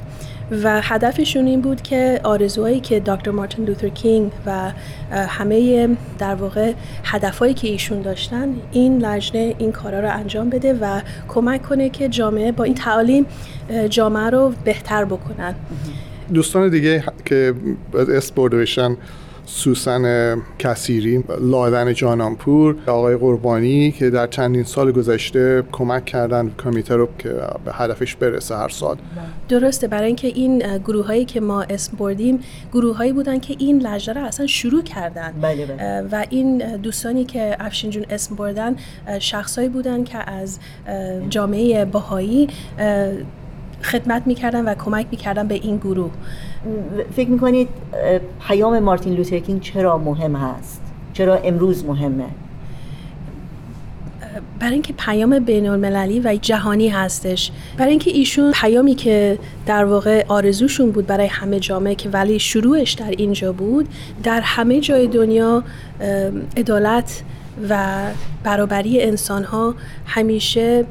و 0.62 0.80
هدفشون 0.80 1.46
این 1.46 1.60
بود 1.60 1.82
که 1.82 2.20
آرزوهایی 2.24 2.80
که 2.80 3.00
دکتر 3.00 3.30
مارتین 3.30 3.64
لوتر 3.64 3.88
کینگ 3.88 4.32
و 4.46 4.72
همه 5.10 5.88
در 6.18 6.34
واقع 6.34 6.72
هدفهایی 7.04 7.54
که 7.54 7.68
ایشون 7.68 8.02
داشتن 8.02 8.48
این 8.72 8.98
لجنه 8.98 9.54
این 9.58 9.72
کارا 9.72 10.00
رو 10.00 10.10
انجام 10.10 10.50
بده 10.50 10.78
و 10.80 11.00
کمک 11.28 11.62
کنه 11.62 11.90
که 11.90 12.08
جامعه 12.08 12.52
با 12.52 12.64
این 12.64 12.74
تعالیم 12.74 13.26
جامعه 13.88 14.30
رو 14.30 14.52
بهتر 14.64 15.04
بکنن. 15.04 15.54
دوستان 16.34 16.70
دیگه 16.70 17.04
که 17.24 17.54
از 17.98 18.08
اس 18.08 18.32
برده 18.32 18.58
بشن 18.58 18.96
سوسن 19.46 20.36
کسیری 20.58 21.24
لادن 21.40 21.94
جانانپور 21.94 22.76
آقای 22.86 23.16
قربانی 23.16 23.92
که 23.92 24.10
در 24.10 24.26
چندین 24.26 24.64
سال 24.64 24.92
گذشته 24.92 25.62
کمک 25.72 26.04
کردن 26.04 26.50
کمیته 26.64 26.96
رو 26.96 27.08
که 27.18 27.28
به 27.64 27.72
هدفش 27.72 28.16
برسه 28.16 28.56
هر 28.56 28.68
سال. 28.68 28.96
درسته 29.48 29.88
برای 29.88 30.06
اینکه 30.06 30.28
این 30.28 30.78
گروه 30.78 31.06
هایی 31.06 31.24
که 31.24 31.40
ما 31.40 31.62
اسم 31.62 31.96
بردیم 31.96 32.40
گروه 32.72 32.96
هایی 32.96 33.12
بودن 33.12 33.38
که 33.38 33.54
این 33.58 33.78
لجنه 33.82 34.20
رو 34.20 34.26
اصلا 34.26 34.46
شروع 34.46 34.82
کردن. 34.82 35.34
بله 35.42 35.66
بله. 35.66 36.08
و 36.12 36.26
این 36.30 36.76
دوستانی 36.76 37.24
که 37.24 37.56
افشین 37.60 37.90
جون 37.90 38.04
اسم 38.10 38.34
بردن 38.34 38.76
شخصایی 39.18 39.68
بودن 39.68 40.04
که 40.04 40.30
از 40.30 40.58
جامعه 41.30 41.84
باهایی 41.84 42.48
خدمت 43.82 44.22
می‌کردن 44.26 44.64
و 44.64 44.74
کمک 44.74 45.06
می‌کردن 45.10 45.48
به 45.48 45.54
این 45.54 45.76
گروه 45.76 46.10
فکر 47.16 47.28
می‌کنید 47.28 47.68
پیام 48.40 48.78
مارتین 48.78 49.14
لوترکینگ 49.14 49.60
چرا 49.60 49.98
مهم 49.98 50.36
هست؟ 50.36 50.80
چرا 51.12 51.36
امروز 51.36 51.84
مهمه؟ 51.84 52.26
برای 54.60 54.72
اینکه 54.72 54.92
پیام 54.92 55.38
بین 55.38 55.68
المللی 55.68 56.20
و 56.20 56.38
جهانی 56.42 56.88
هستش 56.88 57.50
برای 57.78 57.90
اینکه 57.90 58.10
ایشون 58.10 58.52
پیامی 58.52 58.94
که 58.94 59.38
در 59.66 59.84
واقع 59.84 60.24
آرزوشون 60.28 60.90
بود 60.90 61.06
برای 61.06 61.26
همه 61.26 61.60
جامعه 61.60 61.94
که 61.94 62.08
ولی 62.08 62.38
شروعش 62.38 62.92
در 62.92 63.10
اینجا 63.10 63.52
بود 63.52 63.88
در 64.22 64.40
همه 64.40 64.80
جای 64.80 65.06
دنیا 65.06 65.64
عدالت 66.56 67.22
و 67.68 68.00
برابری 68.44 69.02
انسان 69.02 69.44
ها 69.44 69.74
همیشه 70.06 70.84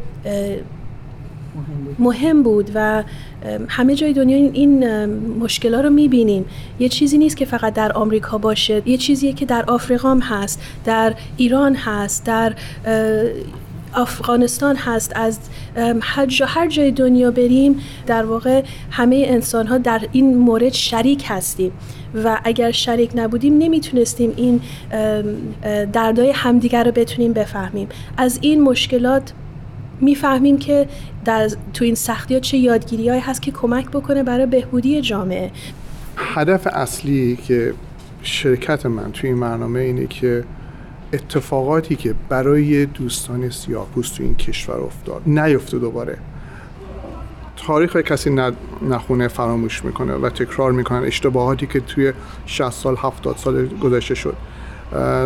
مهم 2.00 2.44
بود 2.44 2.72
و 2.76 3.04
همه 3.68 3.96
جای 3.96 4.14
دنیا 4.14 4.38
این 4.38 5.06
مشکلات 5.40 5.84
رو 5.84 5.90
می‌بینیم. 5.90 6.46
یه 6.80 6.90
چیزی 6.90 7.18
نیست 7.18 7.38
که 7.38 7.46
فقط 7.46 7.74
در 7.74 7.92
آمریکا 7.92 8.38
باشه. 8.38 8.82
یه 8.86 8.98
چیزیه 8.98 9.34
که 9.34 9.46
در 9.46 9.66
آفریقا 9.66 10.20
هست 10.22 10.62
در 10.86 11.14
ایران 11.38 11.76
هست 11.76 12.26
در 12.26 12.54
افغانستان 13.94 14.76
هست. 14.76 15.14
از 15.16 15.40
هر, 16.02 16.26
جا 16.26 16.46
هر 16.46 16.68
جای 16.68 16.92
دنیا 16.92 17.32
بریم 17.32 17.80
در 18.08 18.26
واقع 18.26 18.64
همه 18.92 19.24
انسان 19.28 19.68
ها 19.68 19.78
در 19.78 20.02
این 20.12 20.38
مورد 20.38 20.74
شریک 20.74 21.24
هستیم. 21.28 21.72
و 22.24 22.40
اگر 22.44 22.72
شریک 22.72 23.12
نبودیم 23.16 23.58
نمی‌تونستیم 23.58 24.34
این 24.36 24.62
دردای 25.94 26.32
همدیگر 26.32 26.84
رو 26.84 26.92
بتونیم 26.92 27.34
بفهمیم. 27.34 27.88
از 28.18 28.40
این 28.42 28.62
مشکلات 28.62 29.34
می‌فهمیم 30.02 30.58
که 30.58 30.88
در 31.26 31.50
تو 31.74 31.86
این 31.86 31.96
سختی 31.96 32.34
ها 32.34 32.40
چه 32.40 32.58
یادگیری 32.58 33.10
هست 33.10 33.42
که 33.42 33.52
کمک 33.52 33.90
بکنه 33.90 34.24
برای 34.24 34.46
بهبودی 34.46 35.02
جامعه. 35.02 35.52
هدف 36.18 36.68
اصلی 36.68 37.36
که 37.36 37.74
شرکت 38.22 38.86
من 38.86 39.12
توی 39.12 39.30
این 39.30 39.40
برنامه 39.40 39.80
اینه 39.80 40.08
که 40.08 40.44
اتفاقاتی 41.14 41.96
که 41.96 42.16
برای 42.30 42.86
دوستان 42.86 43.50
سیاه‌پوست 43.50 44.18
تو 44.18 44.24
این 44.24 44.36
کشور 44.36 44.76
افتاد 44.76 45.22
نیفته 45.26 45.80
دوباره. 45.80 46.18
تاریخ 47.68 47.96
کسی 47.96 48.38
نخونه 48.90 49.28
فراموش 49.28 49.86
می‌کنه 49.86 50.14
و 50.14 50.30
تکرار 50.30 50.72
می‌کنن 50.72 51.04
اشتباهاتی 51.04 51.68
که 51.68 51.80
توی 51.80 52.14
60 52.46 52.70
سال 52.70 52.96
70 52.98 53.38
سال 53.38 53.68
گذشته 53.68 54.16
شد. 54.16 54.36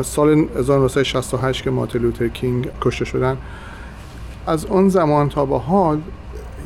سال 0.03 0.47
1968 0.57 1.63
که 1.63 1.69
مارتین 1.69 2.29
کینگ 2.29 2.67
کشته 2.81 3.05
شدن 3.05 3.37
از 4.47 4.65
اون 4.65 4.89
زمان 4.89 5.29
تا 5.29 5.45
به 5.45 5.59
حال 5.59 6.01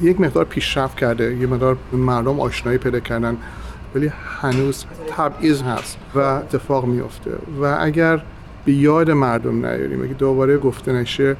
یک 0.01 0.21
مقدار 0.21 0.45
پیشرفت 0.45 0.97
کرده 0.97 1.35
یه 1.35 1.47
مقدار 1.47 1.77
مردم 1.93 2.39
آشنایی 2.39 2.77
پیدا 2.77 2.99
کردن 2.99 3.37
ولی 3.95 4.11
هنوز 4.41 4.85
تبعیض 5.09 5.61
هست 5.61 5.97
و 6.15 6.19
اتفاق 6.19 6.85
میفته 6.85 7.31
و 7.61 7.77
اگر 7.79 8.21
به 8.65 8.73
یاد 8.73 9.11
مردم 9.11 9.65
نیاریم 9.65 10.03
اگه 10.03 10.13
دوباره 10.13 10.57
گفته 10.57 10.93
نشه 10.93 11.35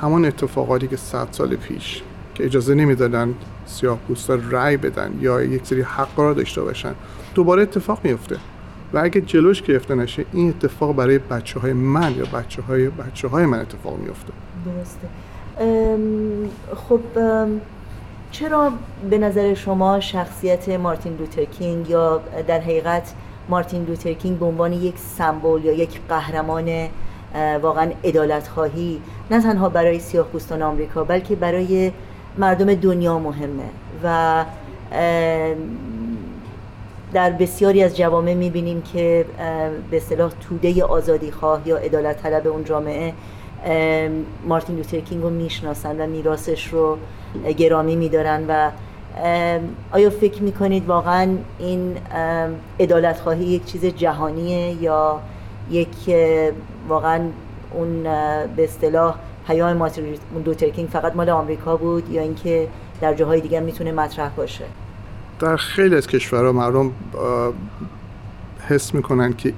همون 0.00 0.24
اتفاقاتی 0.24 0.88
که 0.88 0.96
صد 0.96 1.28
سال 1.30 1.56
پیش 1.56 2.02
که 2.34 2.44
اجازه 2.44 2.74
نمی‌دادن 2.74 3.34
سیاه 3.66 3.98
پوستا 3.98 4.38
رأی 4.50 4.76
بدن 4.76 5.18
یا 5.20 5.42
یک 5.42 5.66
سری 5.66 5.82
حق 5.82 6.20
را 6.20 6.34
داشته 6.34 6.62
باشن 6.62 6.94
دوباره 7.34 7.62
اتفاق 7.62 8.00
میفته 8.04 8.36
و 8.92 8.98
اگه 8.98 9.20
جلوش 9.20 9.62
گرفته 9.62 9.94
نشه 9.94 10.24
این 10.32 10.48
اتفاق 10.48 10.96
برای 10.96 11.18
بچه 11.18 11.60
های 11.60 11.72
من 11.72 12.14
یا 12.14 12.24
بچه 12.24 12.62
های 12.62 12.88
بچه 12.88 13.28
های 13.28 13.46
من 13.46 13.60
اتفاق 13.60 13.98
میفته 13.98 14.32
درسته. 14.64 15.08
خب 16.88 17.00
چرا 18.30 18.72
به 19.10 19.18
نظر 19.18 19.54
شما 19.54 20.00
شخصیت 20.00 20.68
مارتین 20.68 21.16
لوترکینگ 21.16 21.90
یا 21.90 22.20
در 22.46 22.60
حقیقت 22.60 23.12
مارتین 23.48 23.84
لوترکینگ 23.84 24.38
به 24.38 24.46
عنوان 24.46 24.72
یک 24.72 24.98
سمبل 24.98 25.64
یا 25.64 25.72
یک 25.72 26.00
قهرمان 26.08 26.88
واقعا 27.62 27.90
عدالت 28.02 28.48
خواهی 28.48 29.00
نه 29.30 29.42
تنها 29.42 29.68
برای 29.68 29.98
سیاهان 29.98 30.26
آمریکا 30.62 31.04
بلکه 31.04 31.36
برای 31.36 31.92
مردم 32.38 32.74
دنیا 32.74 33.18
مهمه 33.18 33.68
و 34.04 34.44
در 37.12 37.30
بسیاری 37.30 37.82
از 37.82 37.96
جوامع 37.96 38.34
می‌بینیم 38.34 38.82
که 38.82 39.24
به 39.90 39.96
اصطلاح 39.96 40.32
توده 40.48 40.84
آزادی 40.84 41.30
خواه 41.30 41.68
یا 41.68 41.76
ادالت 41.76 42.22
طلب 42.22 42.46
اون 42.46 42.64
جامعه 42.64 43.12
مارتین 44.48 44.76
لوتر 44.76 45.00
کینگ 45.00 45.22
رو 45.22 45.30
می‌شناسن 45.30 46.00
و 46.00 46.06
میراثش 46.06 46.68
رو 46.68 46.98
گرامی 47.56 47.96
میدارن 47.96 48.44
و 48.48 48.70
آیا 49.92 50.10
فکر 50.10 50.42
می‌کنید 50.42 50.86
واقعا 50.86 51.36
این 51.58 51.96
ادالت 52.78 53.20
خواهی 53.20 53.44
یک 53.44 53.64
چیز 53.64 53.84
جهانیه 53.84 54.82
یا 54.82 55.20
یک 55.70 55.88
واقعا 56.88 57.20
اون 57.74 58.02
به 58.56 58.64
اصطلاح 58.64 59.14
پیام 59.46 59.76
مارتین 59.76 60.18
لوتر 60.44 60.86
فقط 60.86 61.16
مال 61.16 61.30
آمریکا 61.30 61.76
بود 61.76 62.10
یا 62.10 62.22
اینکه 62.22 62.68
در 63.00 63.14
جاهای 63.14 63.40
دیگه 63.40 63.60
می‌تونه 63.60 63.92
مطرح 63.92 64.28
باشه؟ 64.28 64.64
در 65.40 65.56
خیلی 65.56 65.96
از 65.96 66.06
کشورها 66.06 66.52
مردم 66.52 66.92
حس 68.68 68.94
می‌کنن 68.94 69.32
که 69.32 69.52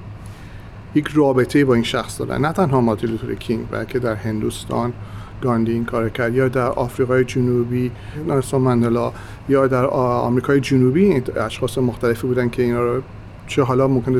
یک 0.95 1.07
رابطه 1.07 1.65
با 1.65 1.73
این 1.73 1.83
شخص 1.83 2.19
دارن. 2.19 2.45
نه 2.45 2.53
تنها 2.53 2.81
مارتین 2.81 3.09
لوتر 3.09 3.33
کینگ 3.33 3.69
بلکه 3.71 3.99
در 3.99 4.15
هندوستان 4.15 4.93
گاندی 5.41 5.71
این 5.71 5.85
کار 5.85 6.09
کرد 6.09 6.35
یا 6.35 6.47
در 6.47 6.67
آفریقای 6.67 7.23
جنوبی 7.23 7.91
نلسون 8.27 8.61
مندلا 8.61 9.11
یا 9.49 9.67
در 9.67 9.85
آمریکای 9.85 10.59
جنوبی 10.59 11.23
اشخاص 11.45 11.77
مختلفی 11.77 12.27
بودن 12.27 12.49
که 12.49 12.63
اینا 12.63 12.83
رو 12.83 13.01
چه 13.47 13.63
حالا 13.63 13.87
ممکنه 13.87 14.19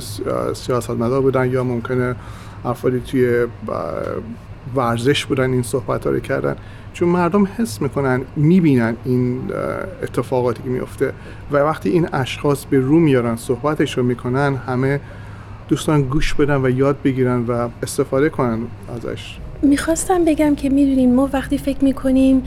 سیاستمدار 0.54 1.22
بودن 1.22 1.52
یا 1.52 1.64
ممکنه 1.64 2.16
افرادی 2.66 3.00
توی 3.00 3.46
ورزش 4.76 5.26
بودن 5.26 5.52
این 5.52 5.64
صحبت 5.64 6.06
ها 6.06 6.12
رو 6.12 6.20
کردن. 6.20 6.56
چون 6.94 7.10
مردم 7.10 7.48
حس 7.58 7.82
می‌کنن 7.82 8.22
می‌بینن 8.36 8.96
این 9.06 9.42
اتفاقاتی 10.04 10.64
که 10.64 10.70
میفته 10.70 11.14
و 11.52 11.58
وقتی 11.58 11.90
این 11.90 12.08
اشخاص 12.14 12.66
به 12.66 12.80
رو 12.80 13.00
میارن 13.00 13.36
صحبتش 13.36 13.98
رو 13.98 14.04
می‌کنن 14.04 14.56
همه 14.56 15.00
دوستان 15.68 16.02
گوش 16.02 16.34
بدن 16.34 16.56
و 16.56 16.70
یاد 16.70 17.02
بگیرن 17.04 17.46
و 17.46 17.70
استفاده 17.84 18.30
کنن 18.30 18.60
ازش. 18.96 19.38
می‌خواستم 19.62 20.26
بگم 20.26 20.56
که 20.56 20.70
می‌دونیم 20.70 21.16
ما 21.16 21.30
وقتی 21.34 21.58
فکر 21.58 21.84
می‌کنیم 21.84 22.44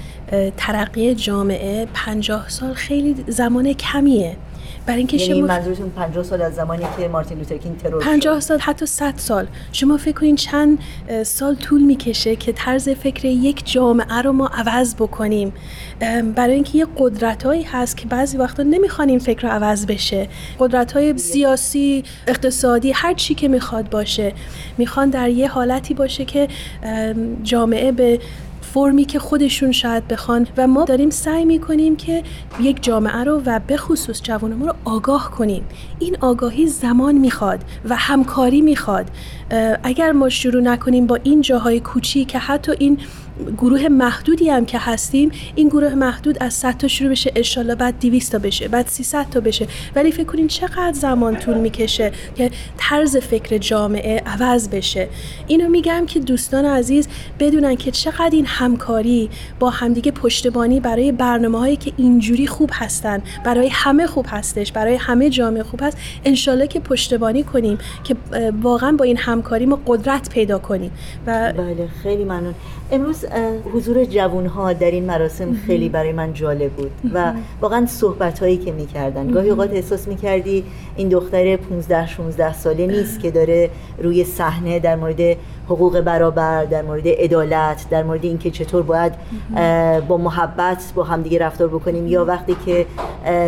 ترقی 0.56 1.14
جامعه 1.14 1.88
پنجاه 1.94 2.48
سال 2.48 2.74
خیلی 2.74 3.14
زمان 3.28 3.72
کمیه. 3.72 4.36
برای 4.88 4.98
اینکه 4.98 5.16
یعنی 5.16 5.34
شما 5.38 5.46
منظورتون 5.46 5.90
50 5.90 6.24
سال 6.24 6.42
از 6.42 6.54
زمانی 6.54 6.84
که 6.98 7.08
مارتین 7.08 7.38
لوتر 7.38 7.56
کینگ 7.56 7.76
ترور 7.76 8.02
50 8.02 8.40
سال 8.40 8.58
حتی 8.58 8.86
100 8.86 9.14
سال. 9.16 9.46
شما 9.72 9.96
فکر 9.96 10.12
کنین 10.12 10.36
چند 10.36 10.78
سال 11.22 11.54
طول 11.54 11.82
می‌کشه 11.82 12.36
که 12.36 12.52
طرز 12.52 12.88
فکر 12.88 13.24
یک 13.24 13.72
جامعه 13.72 14.22
رو 14.22 14.32
ما 14.32 14.46
عوض 14.46 14.94
بکنیم. 14.94 15.52
برای 16.36 16.54
اینکه 16.54 16.78
یه 16.78 16.86
قدرتایی 16.98 17.62
هست 17.62 17.96
که 17.96 18.06
بعضی 18.06 18.36
وقتا 18.36 18.62
نمی‌خوان 18.62 19.08
این 19.08 19.18
فکر 19.18 19.42
رو 19.42 19.54
عوض 19.54 19.86
بشه. 19.86 20.28
قدرت 20.58 20.92
های 20.92 21.18
سیاسی 21.18 22.04
اقتصادی 22.26 22.92
هر 22.92 23.14
چی 23.14 23.34
که 23.34 23.48
می‌خواد 23.48 23.90
باشه. 23.90 24.32
می‌خوان 24.78 25.10
در 25.10 25.28
یه 25.28 25.48
حالتی 25.48 25.94
باشه 25.94 26.24
که 26.24 26.48
جامعه 27.42 27.92
به 27.92 28.20
فرمی 28.74 29.04
که 29.04 29.18
خودشون 29.18 29.72
شاید 29.72 30.08
بخوان 30.08 30.46
و 30.56 30.66
ما 30.66 30.84
داریم 30.84 31.10
سعی 31.10 31.44
می‌کنیم 31.44 31.96
که 31.96 32.22
یک 32.60 32.82
جامعه 32.82 33.24
رو 33.24 33.42
و 33.46 33.60
به 33.66 33.76
خصوص 33.76 34.22
جوان 34.22 34.54
ما 34.54 34.66
رو 34.66 34.74
آگاه 34.84 35.30
کنیم. 35.30 35.64
این 35.98 36.16
آگاهی 36.20 36.66
زمان 36.66 37.14
می‌خواد 37.14 37.64
و 37.88 37.96
همکاری 37.96 38.60
می‌خواد. 38.60 39.10
اگر 39.82 40.12
ما 40.12 40.28
شروع 40.28 40.62
نکنیم 40.62 41.06
با 41.06 41.18
این 41.22 41.40
جاهای 41.40 41.80
کوچی 41.80 42.24
که 42.24 42.38
حتی 42.38 42.72
این 42.78 42.98
گروه 43.58 43.88
محدودی 43.88 44.48
هم 44.50 44.66
که 44.66 44.78
هستیم 44.78 45.30
این 45.54 45.68
گروه 45.68 45.94
محدود 45.94 46.36
از 46.40 46.54
100 46.54 46.76
تا 46.76 46.88
شروع 46.88 47.10
بشه 47.10 47.32
انشالله 47.36 47.74
بعد 47.74 48.00
200 48.00 48.32
تا 48.32 48.38
بشه 48.38 48.68
بعد 48.68 48.86
300 48.86 49.30
تا 49.30 49.40
بشه. 49.40 49.66
ولی 49.94 50.12
فکر 50.12 50.24
کنین 50.24 50.48
چقدر 50.48 50.92
زمان 50.92 51.36
طول 51.36 51.58
می‌کشه 51.58 52.12
که 52.36 52.50
طرز 52.76 53.16
فکر 53.16 53.58
جامعه 53.58 54.22
عوض 54.26 54.68
بشه. 54.68 55.08
اینو 55.46 55.68
میگم 55.68 56.06
که 56.06 56.20
دوستان 56.20 56.64
عزیز 56.64 57.08
بدونن 57.40 57.76
که 57.76 57.90
چقدر 57.90 58.30
این 58.32 58.46
همکاری 58.46 59.30
با 59.58 59.70
همدیگه 59.70 60.12
پشتبانی 60.12 60.80
برای 60.80 61.12
برنامه 61.12 61.58
هایی 61.58 61.76
که 61.76 61.92
اینجوری 61.96 62.46
خوب 62.46 62.70
هستن 62.72 63.22
برای 63.44 63.68
همه 63.68 64.06
خوب 64.06 64.26
هستش 64.28 64.72
برای 64.72 64.94
همه 64.94 65.30
جامعه 65.30 65.62
خوب 65.62 65.80
هست 65.82 65.98
انشالله 66.24 66.66
که 66.66 66.80
پشتبانی 66.80 67.42
کنیم 67.42 67.78
که 68.04 68.16
واقعا 68.62 68.92
با 68.92 69.04
این 69.04 69.16
همکاری 69.16 69.66
ما 69.66 69.80
قدرت 69.86 70.30
پیدا 70.30 70.58
کنیم. 70.58 70.90
و 71.26 71.52
بله 71.52 71.88
خیلی 72.02 72.24
ممنون. 72.24 72.54
امروز 72.90 73.24
حضور 73.74 74.04
جوون 74.04 74.46
ها 74.46 74.72
در 74.72 74.90
این 74.90 75.04
مراسم 75.04 75.54
خیلی 75.66 75.88
برای 75.88 76.12
من 76.12 76.32
جالب 76.32 76.70
بود 76.70 76.90
و 77.14 77.32
واقعا 77.60 77.86
صحبت 77.86 78.38
هایی 78.38 78.56
که 78.56 78.72
می‌کردن. 78.72 79.30
گاهی 79.30 79.50
اوقات 79.50 79.72
احساس 79.72 80.08
می‌کردی 80.08 80.64
این 80.96 81.08
دختر 81.08 81.56
15 81.56 82.06
16 82.06 82.52
ساله 82.54 82.86
نیست 82.86 83.20
که 83.20 83.30
داره 83.30 83.70
روی 84.02 84.24
صحنه 84.24 84.78
در 84.78 84.96
مورد 84.96 85.36
حقوق 85.66 86.00
برابر 86.00 86.64
در 86.64 86.82
مورد 86.82 87.08
عدالت 87.08 87.86
در 87.90 88.02
مورد 88.02 88.24
اینکه 88.24 88.50
چطور 88.50 88.82
باید 88.82 89.12
با 90.08 90.16
محبت 90.16 90.92
با 90.94 91.04
همدیگه 91.04 91.38
رفتار 91.38 91.68
بکنیم. 91.68 92.06
یا 92.06 92.24
وقتی 92.24 92.56
که 92.66 92.86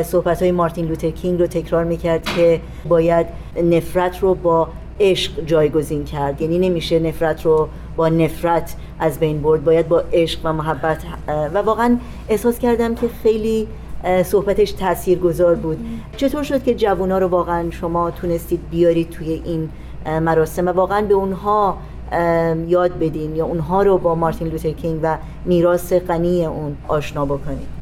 صحبت 0.02 0.42
های 0.42 0.52
مارتین 0.52 0.86
لوتر 0.86 1.10
کینگ 1.10 1.40
رو 1.40 1.46
تکرار 1.46 1.84
می‌کرد 1.84 2.24
که 2.24 2.60
باید 2.88 3.26
نفرت 3.62 4.18
رو 4.18 4.34
با 4.34 4.68
عشق 5.00 5.44
جایگزین 5.46 6.04
کرد. 6.04 6.40
یعنی 6.40 6.58
نمیشه 6.58 6.98
نفرت 6.98 7.46
رو 7.46 7.68
با 7.96 8.08
نفرت 8.08 8.76
از 8.98 9.18
بین 9.18 9.42
برد. 9.42 9.64
باید 9.64 9.88
با 9.88 10.02
عشق 10.12 10.40
و 10.44 10.52
محبت 10.52 11.02
و 11.54 11.58
واقعا 11.58 11.96
احساس 12.28 12.58
کردم 12.58 12.94
که 12.94 13.08
خیلی 13.22 13.68
صحبتش 14.24 14.72
تأثیر 14.72 15.18
گذار 15.18 15.54
بود. 15.54 15.78
چطور 16.16 16.42
شد 16.42 16.62
که 16.62 16.74
جوونا 16.74 17.18
رو 17.18 17.28
واقعا 17.28 17.70
شما 17.70 18.10
تونستید 18.10 18.60
بیارید 18.70 19.10
توی 19.10 19.42
این 19.44 19.68
مراسم 20.20 20.66
و 20.66 20.72
واقعا 20.72 21.02
به 21.02 21.14
اونها 21.14 21.76
یاد 22.68 22.98
بدین 22.98 23.36
یا 23.36 23.44
اونها 23.44 23.82
رو 23.82 23.98
با 23.98 24.14
مارتین 24.14 24.48
لوتر 24.48 24.70
کینگ 24.70 25.00
و 25.02 25.16
میراث 25.44 25.92
غنی 25.92 26.46
اون 26.46 26.76
آشنا 26.88 27.24
بکنید؟ 27.24 27.80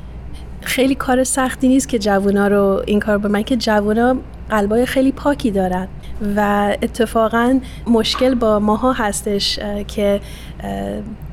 خیلی 0.61 0.95
کار 0.95 1.25
سختی 1.25 1.69
نیست 1.69 1.89
که 1.89 1.99
جوونا 1.99 2.49
رو 2.49 2.83
این 2.87 3.01
کار 3.01 3.19
به 3.19 3.29
من 3.29 3.43
که 3.43 3.57
جوونا 3.57 4.16
قلبای 4.51 4.87
خیلی 4.87 5.12
پاکی 5.12 5.51
دارن. 5.51 5.89
و 6.37 6.77
اتفاقا 6.83 7.61
مشکل 7.87 8.35
با 8.35 8.59
ماها 8.59 8.93
هستش 8.93 9.59
که 9.89 10.21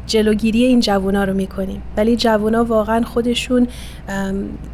جلوگیری 0.07 0.63
این 0.63 0.79
جوونا 0.79 1.23
رو 1.23 1.33
می‌کنیم. 1.33 1.81
ولی 1.97 2.15
جوونا 2.15 2.63
واقعا 2.63 3.03
خودشون 3.03 3.67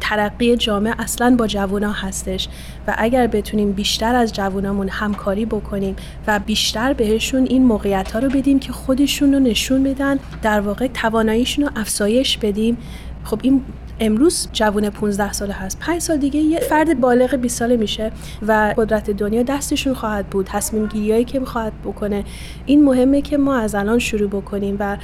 ترقی 0.00 0.56
جامعه 0.56 0.94
اصلا 0.98 1.36
با 1.38 1.46
جوونا 1.46 1.92
هستش. 1.92 2.48
و 2.86 2.94
اگر 2.98 3.26
بتونیم 3.26 3.72
بیشتر 3.72 4.14
از 4.14 4.32
جوونامون 4.32 4.88
همکاری 4.88 5.46
بکنیم 5.46 5.96
و 6.26 6.38
بیشتر 6.38 6.92
بهشون 6.92 7.46
این 7.46 7.64
موقعیت 7.64 8.12
ها 8.12 8.18
رو 8.18 8.28
بدیم 8.28 8.58
که 8.58 8.72
خودشون 8.72 9.34
رو 9.34 9.40
نشون 9.40 9.82
بدن 9.82 10.18
در 10.42 10.60
واقع 10.60 10.86
تواناییشون 10.86 11.64
رو 11.64 11.70
افزایش 11.76 12.38
بدیم 12.38 12.76
خب 13.24 13.38
این 13.42 13.62
امروز 14.02 14.48
جوون 14.52 14.90
15 14.90 15.32
ساله 15.32 15.52
هست. 15.52 15.78
5 15.78 16.00
سال 16.00 16.16
دیگه 16.16 16.40
یه 16.40 16.58
فرد 16.58 17.00
بالغ 17.00 17.34
20 17.34 17.58
ساله 17.58 17.76
میشه 17.76 18.12
و 18.46 18.74
قدرت 18.78 19.10
دنیا 19.10 19.42
دستشون 19.42 19.94
خواهد 19.94 20.26
بود. 20.26 20.46
تصمیم 20.46 20.86
گیریایی 20.86 21.24
که 21.24 21.40
خواهد 21.40 21.72
بکنه. 21.84 22.24
این 22.66 22.84
مهمه 22.84 23.22
که 23.22 23.36
ما 23.36 23.56
از 23.56 23.74
الان 23.74 23.98
شروع 23.98 24.28
بکنیم 24.28 24.76
و 24.80 24.96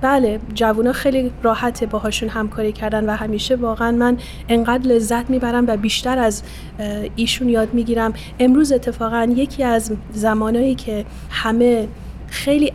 بله 0.00 0.40
جوونا 0.54 0.92
خیلی 0.92 1.32
راحته 1.42 1.86
باهاشون 1.86 2.28
همکاری 2.28 2.72
کردن 2.72 3.04
و 3.04 3.16
همیشه 3.16 3.56
واقعا 3.56 3.90
من 3.90 4.16
انقدر 4.48 4.88
لذت 4.88 5.30
می‌برم 5.30 5.66
و 5.66 5.76
بیشتر 5.76 6.18
از 6.18 6.42
ایشون 7.16 7.48
یاد 7.48 7.74
می‌گیرم. 7.74 8.12
امروز 8.38 8.72
اتفاقا 8.72 9.28
یکی 9.36 9.62
از 9.62 9.92
زمانایی 10.12 10.74
که 10.74 11.04
همه 11.30 11.88
خیلی 12.28 12.72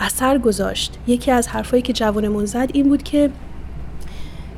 اثر 0.00 0.38
گذاشت 0.38 0.98
یکی 1.06 1.30
از 1.30 1.48
حرفایی 1.48 1.82
که 1.82 1.92
جوانمون 1.92 2.44
زد 2.44 2.70
این 2.72 2.88
بود 2.88 3.02
که 3.02 3.30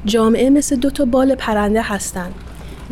جامعه 0.05 0.51
مثل 0.51 0.77
دو 0.77 0.91
تا 0.91 1.05
بال 1.05 1.35
پرنده 1.35 1.83
هستن. 1.83 2.31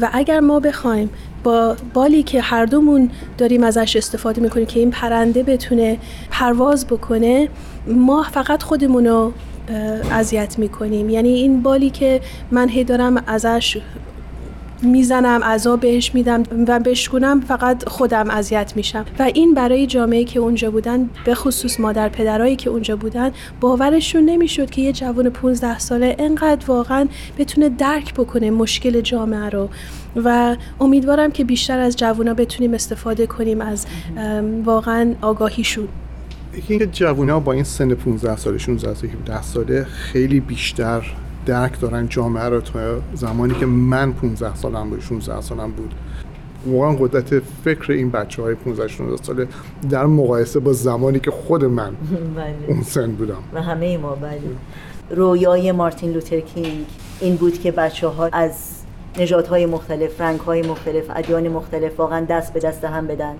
و 0.01 0.11
اگر 0.13 0.41
ما 0.41 0.61
بخوایم 0.61 1.11
با 1.45 1.77
بالی 1.95 2.23
که 2.23 2.41
هر 2.41 2.67
دومون 2.67 3.11
داریم 3.39 3.65
ازش 3.65 3.97
استفاده 3.97 4.43
می‌کنیم 4.43 4.67
که 4.67 4.81
این 4.81 4.91
پرنده 4.91 5.43
بتونه 5.43 5.99
پرواز 6.31 6.87
بکنه 6.87 7.49
ما 7.87 8.23
فقط 8.23 8.63
خودمون 8.63 9.07
رو 9.07 9.33
اذیت 10.13 10.59
می‌کنیم. 10.59 11.11
یعنی 11.11 11.29
این 11.29 11.63
بالی 11.63 11.91
که 11.91 12.21
من 12.51 12.69
هی 12.69 12.85
دارم 12.85 13.23
ازش 13.27 13.79
می‌زنم 14.83 15.45
عذاب 15.45 15.81
بهش 15.81 16.15
میدم 16.15 16.43
و 16.69 16.81
بشکنم 16.81 17.41
فقط 17.41 17.89
خودم 17.89 18.31
اذیت 18.31 18.73
میشم. 18.77 19.05
و 19.19 19.23
این 19.23 19.55
برای 19.55 19.87
جامعه 19.87 20.25
که 20.25 20.41
اونجا 20.41 20.71
بودن 20.71 21.11
به 21.25 21.35
خصوص 21.35 21.81
مادر 21.81 22.09
پدرایی 22.09 22.57
که 22.57 22.71
اونجا 22.71 22.97
بودن 22.97 23.31
باورشون 23.61 24.25
نمی‌شد 24.25 24.71
که 24.71 24.83
یه 24.83 24.93
جوان 24.93 25.31
15 25.31 25.79
ساله 25.79 26.17
انقدر 26.19 26.67
واقعا 26.67 27.09
بتونه 27.39 27.69
درک 27.69 28.15
بکنه 28.15 28.51
مشکل 28.51 29.01
جامعه 29.01 29.49
رو. 29.51 29.69
و 30.25 30.57
امیدوارم 30.81 31.31
که 31.31 31.45
بیشتر 31.45 31.79
از 31.79 31.97
جوونا 31.97 32.35
بتونیم 32.35 32.75
استفاده 32.75 33.27
کنیم 33.27 33.61
از 33.61 33.87
واقعا 34.65 35.15
آگاهیشون. 35.23 35.89
اینکه 36.69 36.87
جوونا 36.87 37.41
با 37.41 37.53
این 37.53 37.65
سن 37.65 37.95
15 37.95 38.37
ساله 38.37 38.59
16 38.59 38.95
ساله 38.95 39.13
17 39.13 39.43
ساله 39.43 39.85
خیلی 39.85 40.41
بیشتر 40.41 41.03
درک 41.47 41.81
دارن 41.81 42.09
جامعه 42.09 42.45
رو 42.45 42.61
تا 42.61 43.01
زمانی 43.15 43.55
که 43.55 43.67
من 43.67 44.13
15 44.13 44.55
سالم 44.55 44.91
بود 44.91 45.01
16 45.01 45.41
سالم 45.41 45.71
بود. 45.71 45.95
واقعا 46.67 46.93
قدرت 46.93 47.43
فکر 47.65 47.93
این 47.93 48.11
بچه 48.11 48.43
های 48.43 48.55
15 48.55 48.89
16 48.89 49.25
ساله 49.25 49.49
در 49.91 50.07
مقایسه 50.07 50.61
با 50.61 50.73
زمانی 50.73 51.21
که 51.21 51.31
خود 51.31 51.65
من 51.65 51.91
بله. 52.37 52.55
اون 52.69 52.83
سن 52.83 53.13
بودم. 53.13 53.43
و 53.55 53.63
همه 53.63 53.99
ما 53.99 54.15
بله. 54.15 54.41
رویای 55.11 55.73
مارتین 55.73 56.13
لوتر 56.13 56.41
کینگ 56.41 56.87
این 57.21 57.37
بود 57.37 57.61
که 57.61 57.73
بچه 57.73 58.09
ها 58.09 58.29
از 58.33 58.53
نژادهای 59.19 59.67
مختلف 59.67 60.21
های 60.21 60.63
مختلف 60.63 61.05
ادیان 61.17 61.49
مختلف 61.49 62.01
واقعا 62.01 62.25
دست 62.25 62.53
به 62.53 62.61
دست 62.61 62.85
هم 62.85 63.07
بدن 63.07 63.35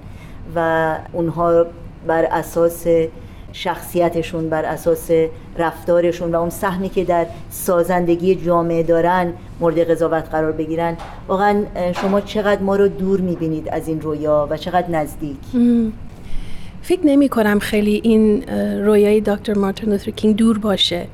و 0.57 0.99
اونها 1.13 1.67
بر 2.07 2.25
اساس 2.25 2.87
شخصیتشون 3.57 4.49
بر 4.49 4.65
اساس 4.65 5.11
رفتارشون 5.59 6.35
و 6.35 6.37
اون 6.37 6.51
سهمی 6.51 6.89
که 6.89 7.05
در 7.05 7.27
سازندگی 7.51 8.35
جامعه 8.35 8.83
دارن 8.83 9.33
مورد 9.61 9.91
قضاوت 9.91 10.29
قرار 10.31 10.53
بگیرن. 10.53 10.97
واقعا 11.29 11.63
شما 12.01 12.21
چقدر 12.21 12.63
ما 12.63 12.77
رو 12.77 12.89
دور 12.89 13.21
می‌بینید 13.21 13.69
از 13.69 13.89
این 13.89 14.01
رویا 14.01 14.49
و 14.51 14.57
چقدر 14.57 14.91
نزدیک؟ 14.91 15.37
فکر 16.83 17.07
نمی 17.07 17.29
کنم 17.29 17.59
خیلی 17.59 18.01
این 18.05 18.43
رویای 18.85 19.21
دکتر 19.21 19.55
مارتین 19.55 19.91
لوتر 19.91 20.11
کینگ 20.11 20.37
دور 20.37 20.59
باشه. 20.59 21.07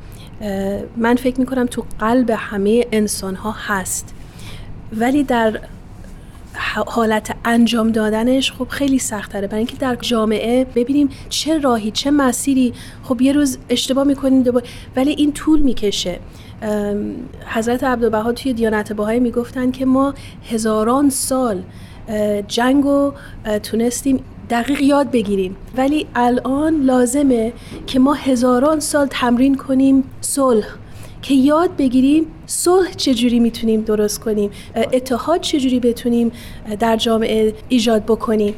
من 0.96 1.16
فکر 1.16 1.40
می 1.40 1.46
کنم 1.46 1.66
تو 1.66 1.84
قلب 1.98 2.30
همه 2.36 2.86
انسان 2.92 3.34
ها 3.34 3.54
هست. 3.66 4.14
ولی 4.96 5.24
در 5.24 5.60
حالت 6.80 7.36
انجام 7.44 7.92
دادنش 7.92 8.52
خب 8.52 8.68
خیلی 8.68 8.98
سختره. 8.98 9.46
برای 9.46 9.58
اینکه 9.58 9.76
در 9.76 9.94
جامعه 9.94 10.64
ببینیم 10.64 11.08
چه 11.28 11.58
راهی 11.58 11.90
چه 11.90 12.10
مسیری. 12.10 12.72
خب 13.02 13.22
یه 13.22 13.32
روز 13.32 13.58
اشتباه 13.68 14.04
می‌کنیم 14.04 14.44
ولی 14.96 15.10
این 15.10 15.32
طول 15.32 15.60
می‌کشه. 15.60 16.18
حضرت 17.46 17.84
عبدالبها 17.84 18.32
توی 18.32 18.52
دیانت 18.52 18.92
باهایی 18.92 19.20
می‌گفتن 19.20 19.70
که 19.70 19.84
ما 19.86 20.14
هزاران 20.50 21.10
سال 21.10 21.62
جنگ 22.48 22.84
رو 22.84 23.14
تونستیم 23.62 24.24
دقیق 24.50 24.80
یاد 24.80 25.10
بگیریم. 25.10 25.56
ولی 25.76 26.06
الان 26.14 26.82
لازمه 26.82 27.52
که 27.86 27.98
ما 27.98 28.12
هزاران 28.12 28.80
سال 28.80 29.06
تمرین 29.10 29.54
کنیم 29.54 30.04
صلح. 30.20 30.66
که 31.22 31.34
یاد 31.34 31.76
بگیریم 31.76 32.26
صلح 32.46 32.92
چجوری 32.92 33.40
می‌تونیم 33.40 33.80
درست 33.80 34.20
کنیم 34.20 34.50
اتحاد 34.76 35.40
چجوری 35.40 35.80
بتونیم 35.80 36.32
در 36.80 36.96
جامعه 36.96 37.54
ایجاد 37.68 38.02
بکنیم. 38.02 38.54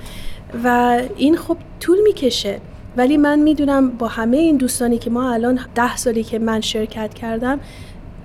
و 0.64 1.00
این 1.16 1.36
خب 1.36 1.56
طول 1.80 1.98
می‌کشه. 2.04 2.60
ولی 2.96 3.16
من 3.16 3.38
می‌دونم 3.38 3.90
با 3.90 4.08
همه 4.08 4.36
این 4.36 4.56
دوستانی 4.56 4.98
که 4.98 5.10
ما 5.10 5.32
الان 5.32 5.60
ده 5.74 5.96
سالی 5.96 6.24
که 6.24 6.38
من 6.38 6.60
شرکت 6.60 7.14
کردم 7.14 7.60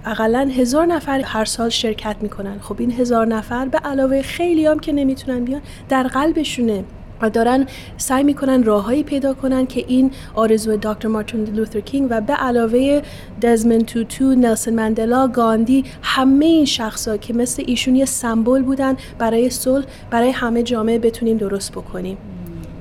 اقلا 0.05 0.51
هزار 0.57 0.85
نفر 0.85 1.19
هر 1.19 1.45
سال 1.45 1.69
شرکت 1.69 2.15
می‌کنن. 2.21 2.59
خب 2.59 2.75
این 2.79 2.91
هزار 2.91 3.25
نفر 3.27 3.65
به 3.65 3.77
علاوه 3.77 4.21
خیلی 4.21 4.65
هم 4.65 4.79
که 4.79 4.91
نمی‌تونن 4.91 5.45
بیان 5.45 5.61
در 5.89 6.03
قلبشونه. 6.03 6.83
و 7.21 7.29
دارن 7.29 7.67
سعی 7.97 8.23
می‌کنن 8.23 8.63
راههایی 8.63 9.03
پیدا 9.03 9.33
کنن 9.33 9.65
که 9.65 9.85
این 9.87 10.11
آرزو 10.35 10.77
دکتر 10.77 11.07
مارتین 11.07 11.43
لوتر 11.43 11.79
کینگ 11.79 12.07
و 12.11 12.21
به 12.21 12.33
علاوه 12.33 13.01
دزمن 13.41 13.79
توتو، 13.79 14.35
نلسون 14.35 14.73
مندلا، 14.73 15.27
گاندی 15.27 15.83
همه 16.01 16.45
این 16.45 16.65
شخصا 16.65 17.17
که 17.17 17.33
مثل 17.33 17.63
ایشون 17.67 17.95
یه 17.95 18.05
سمبل 18.05 18.61
بودن 18.61 18.97
برای 19.19 19.49
صلح 19.49 19.85
برای 20.11 20.29
همه 20.29 20.63
جامعه 20.63 20.99
بتونیم 20.99 21.37
درست 21.37 21.71
بکنیم. 21.71 22.17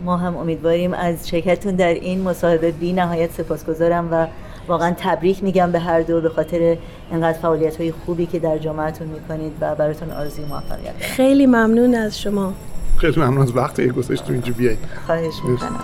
ما 0.05 0.17
هم 0.17 0.37
امیدواریم 0.37 0.95
از 0.95 1.29
شرکتتون 1.29 1.75
در 1.75 1.95
این 1.95 2.23
مصاحبه 2.23 2.71
بی 2.71 2.93
نهایت 2.93 3.33
سپاسگزارم 3.33 4.09
و 4.13 4.27
واقعا 4.69 4.95
تبریک 4.99 5.45
میگم 5.45 5.73
به 5.73 5.79
هر 5.79 6.01
دو 6.01 6.21
به 6.21 6.29
خاطر 6.29 6.77
انقدر 7.13 7.39
فعالیت 7.39 7.77
های 7.77 7.93
خوبی 7.93 8.27
که 8.27 8.39
در 8.39 8.59
جامعتون 8.59 9.07
می‌کنید 9.07 9.53
و 9.61 9.75
براتون 9.75 10.11
آرزوی 10.11 10.45
موفقیت. 10.45 10.93
خیلی 11.01 11.47
ممنون 11.47 11.95
از 11.95 12.21
شما. 12.21 12.53
خیلی 12.97 13.21
ممنون 13.21 13.43
از 13.43 13.57
وقتی 13.57 13.89
گذاشتیم 13.89 14.33
اینجا 14.33 14.53
بیایید 14.53 14.79
خواهش 15.07 15.35
می‌کنم. 15.45 15.81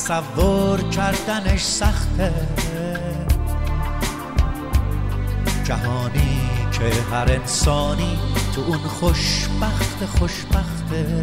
تصور 0.00 0.80
کردنش 0.90 1.62
سخته. 1.62 2.32
جهانی 5.64 6.40
که 6.72 6.90
هر 7.12 7.32
انسانی 7.32 8.18
تو 8.54 8.60
اون 8.60 8.78
خوشبخت 8.78 10.04
خوشبخته. 10.18 11.22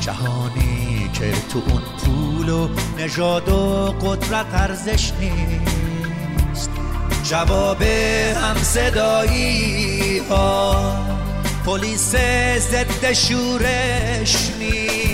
جهانی 0.00 1.10
که 1.12 1.32
تو 1.52 1.62
اون 1.68 1.82
پول 1.98 2.48
و 2.48 2.68
نژاد 2.98 3.48
و 3.48 3.94
قدرت 4.00 4.54
ارزش 4.54 5.12
نیست. 5.20 6.70
جواب 7.24 7.82
هم 7.82 8.56
صدایی 8.62 10.18
ها. 10.18 10.92
پلیس 11.66 12.14
ضد 12.58 13.12
شورش 13.12 14.50
نیست. 14.58 15.13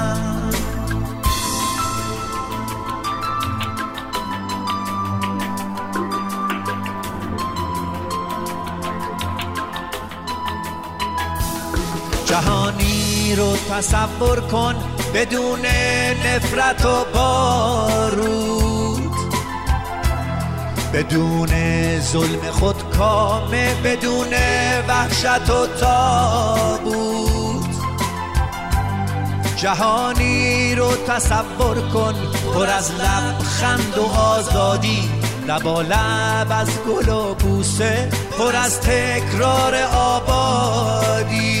جهانی 12.31 13.35
رو 13.35 13.55
تصور 13.55 14.39
کن 14.39 14.75
بدون 15.13 15.59
نفرت 16.25 16.85
و 16.85 17.05
بارود. 17.13 19.11
بدون 20.93 21.49
ظلم 21.99 22.51
خود 22.51 22.89
کامه 22.97 23.75
بدون 23.83 24.33
وحشت 24.87 25.49
و 25.49 25.67
تابود 25.67 27.65
جهانی 29.55 30.75
رو 30.75 30.95
تصور 31.07 31.81
کن 31.93 32.13
پر 32.53 32.67
از 32.69 32.91
لبخند 32.91 33.97
و 33.97 34.05
آزادی. 34.19 35.11
لبا 35.47 35.81
لب 35.81 36.47
از 36.49 36.69
گل 36.87 37.09
و 37.09 37.33
بوسه 37.33 38.09
پر 38.37 38.55
از 38.55 38.81
تکرار 38.81 39.75
آبادی. 39.93 41.60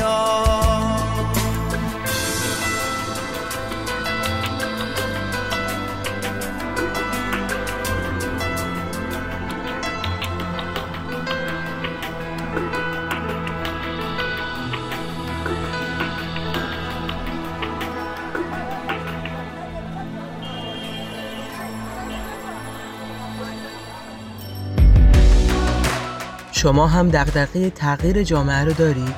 شما 26.61 26.87
هم 26.87 27.09
دغدغه 27.09 27.69
تغییر 27.69 28.23
جامعه 28.23 28.63
رو 28.63 28.73
دارید؟ 28.73 29.15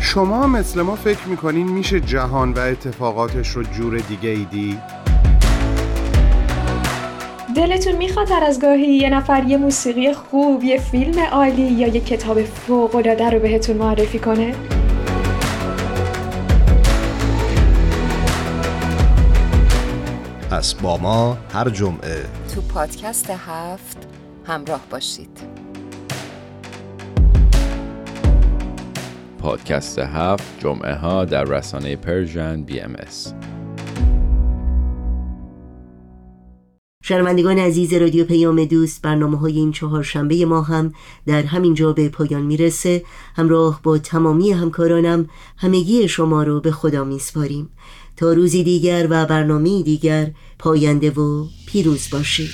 شما 0.00 0.46
مثل 0.46 0.82
ما 0.82 0.96
فکر 0.96 1.28
می‌کنین 1.28 1.68
میشه 1.68 2.00
جهان 2.00 2.52
و 2.52 2.58
اتفاقاتش 2.58 3.48
رو 3.48 3.62
جور 3.62 3.98
دیگه 3.98 4.28
ایدی؟ 4.28 4.78
دلتون 7.56 7.96
می‌خواد 7.96 8.30
هر 8.30 8.44
از 8.44 8.60
گاهی 8.60 8.86
یه 8.86 9.10
نفر 9.10 9.44
یه 9.44 9.56
موسیقی 9.56 10.12
خوب، 10.12 10.64
یه 10.64 10.78
فیلم 10.78 11.20
عالی 11.32 11.72
یا 11.72 11.88
یه 11.88 12.00
کتاب 12.00 12.42
فوق‌العاده 12.42 13.30
رو 13.30 13.38
بهتون 13.38 13.76
معرفی 13.76 14.18
کنه؟ 14.18 14.54
پس 20.50 20.74
با 20.74 20.96
ما 20.96 21.38
هر 21.54 21.70
جمعه 21.70 22.24
تو 22.54 22.60
پادکست 22.60 23.30
هفت 23.30 24.06
همراه 24.46 24.80
باشید 24.90 25.59
پادکست 29.40 29.98
هفت 29.98 30.60
جمعه 30.60 30.94
ها 30.94 31.24
در 31.24 31.44
رسانه 31.44 31.96
Persian 31.96 32.62
BMS 32.62 32.96
شنوندگان 37.04 37.58
عزیز 37.58 37.92
رادیو 37.94 38.24
پیام 38.24 38.64
دوست 38.64 39.02
برنامه 39.02 39.38
های 39.38 39.56
این 39.56 39.72
چهار 39.72 40.02
شنبه 40.02 40.44
ما 40.44 40.62
هم 40.62 40.92
در 41.26 41.42
همین 41.42 41.74
جا 41.74 41.92
به 41.92 42.08
پایان 42.08 42.42
می‌رسه. 42.42 43.04
همراه 43.36 43.80
با 43.82 43.98
تمامی 43.98 44.52
همکارانم 44.52 45.28
همگی 45.56 46.08
شما 46.08 46.42
رو 46.42 46.60
به 46.60 46.72
خدا 46.72 47.04
میسپاریم. 47.04 47.70
تا 48.16 48.32
روزی 48.32 48.64
دیگر 48.64 49.06
و 49.10 49.26
برنامه 49.26 49.82
دیگر 49.82 50.30
پاینده 50.58 51.10
و 51.10 51.46
پیروز 51.66 52.08
باشید. 52.12 52.50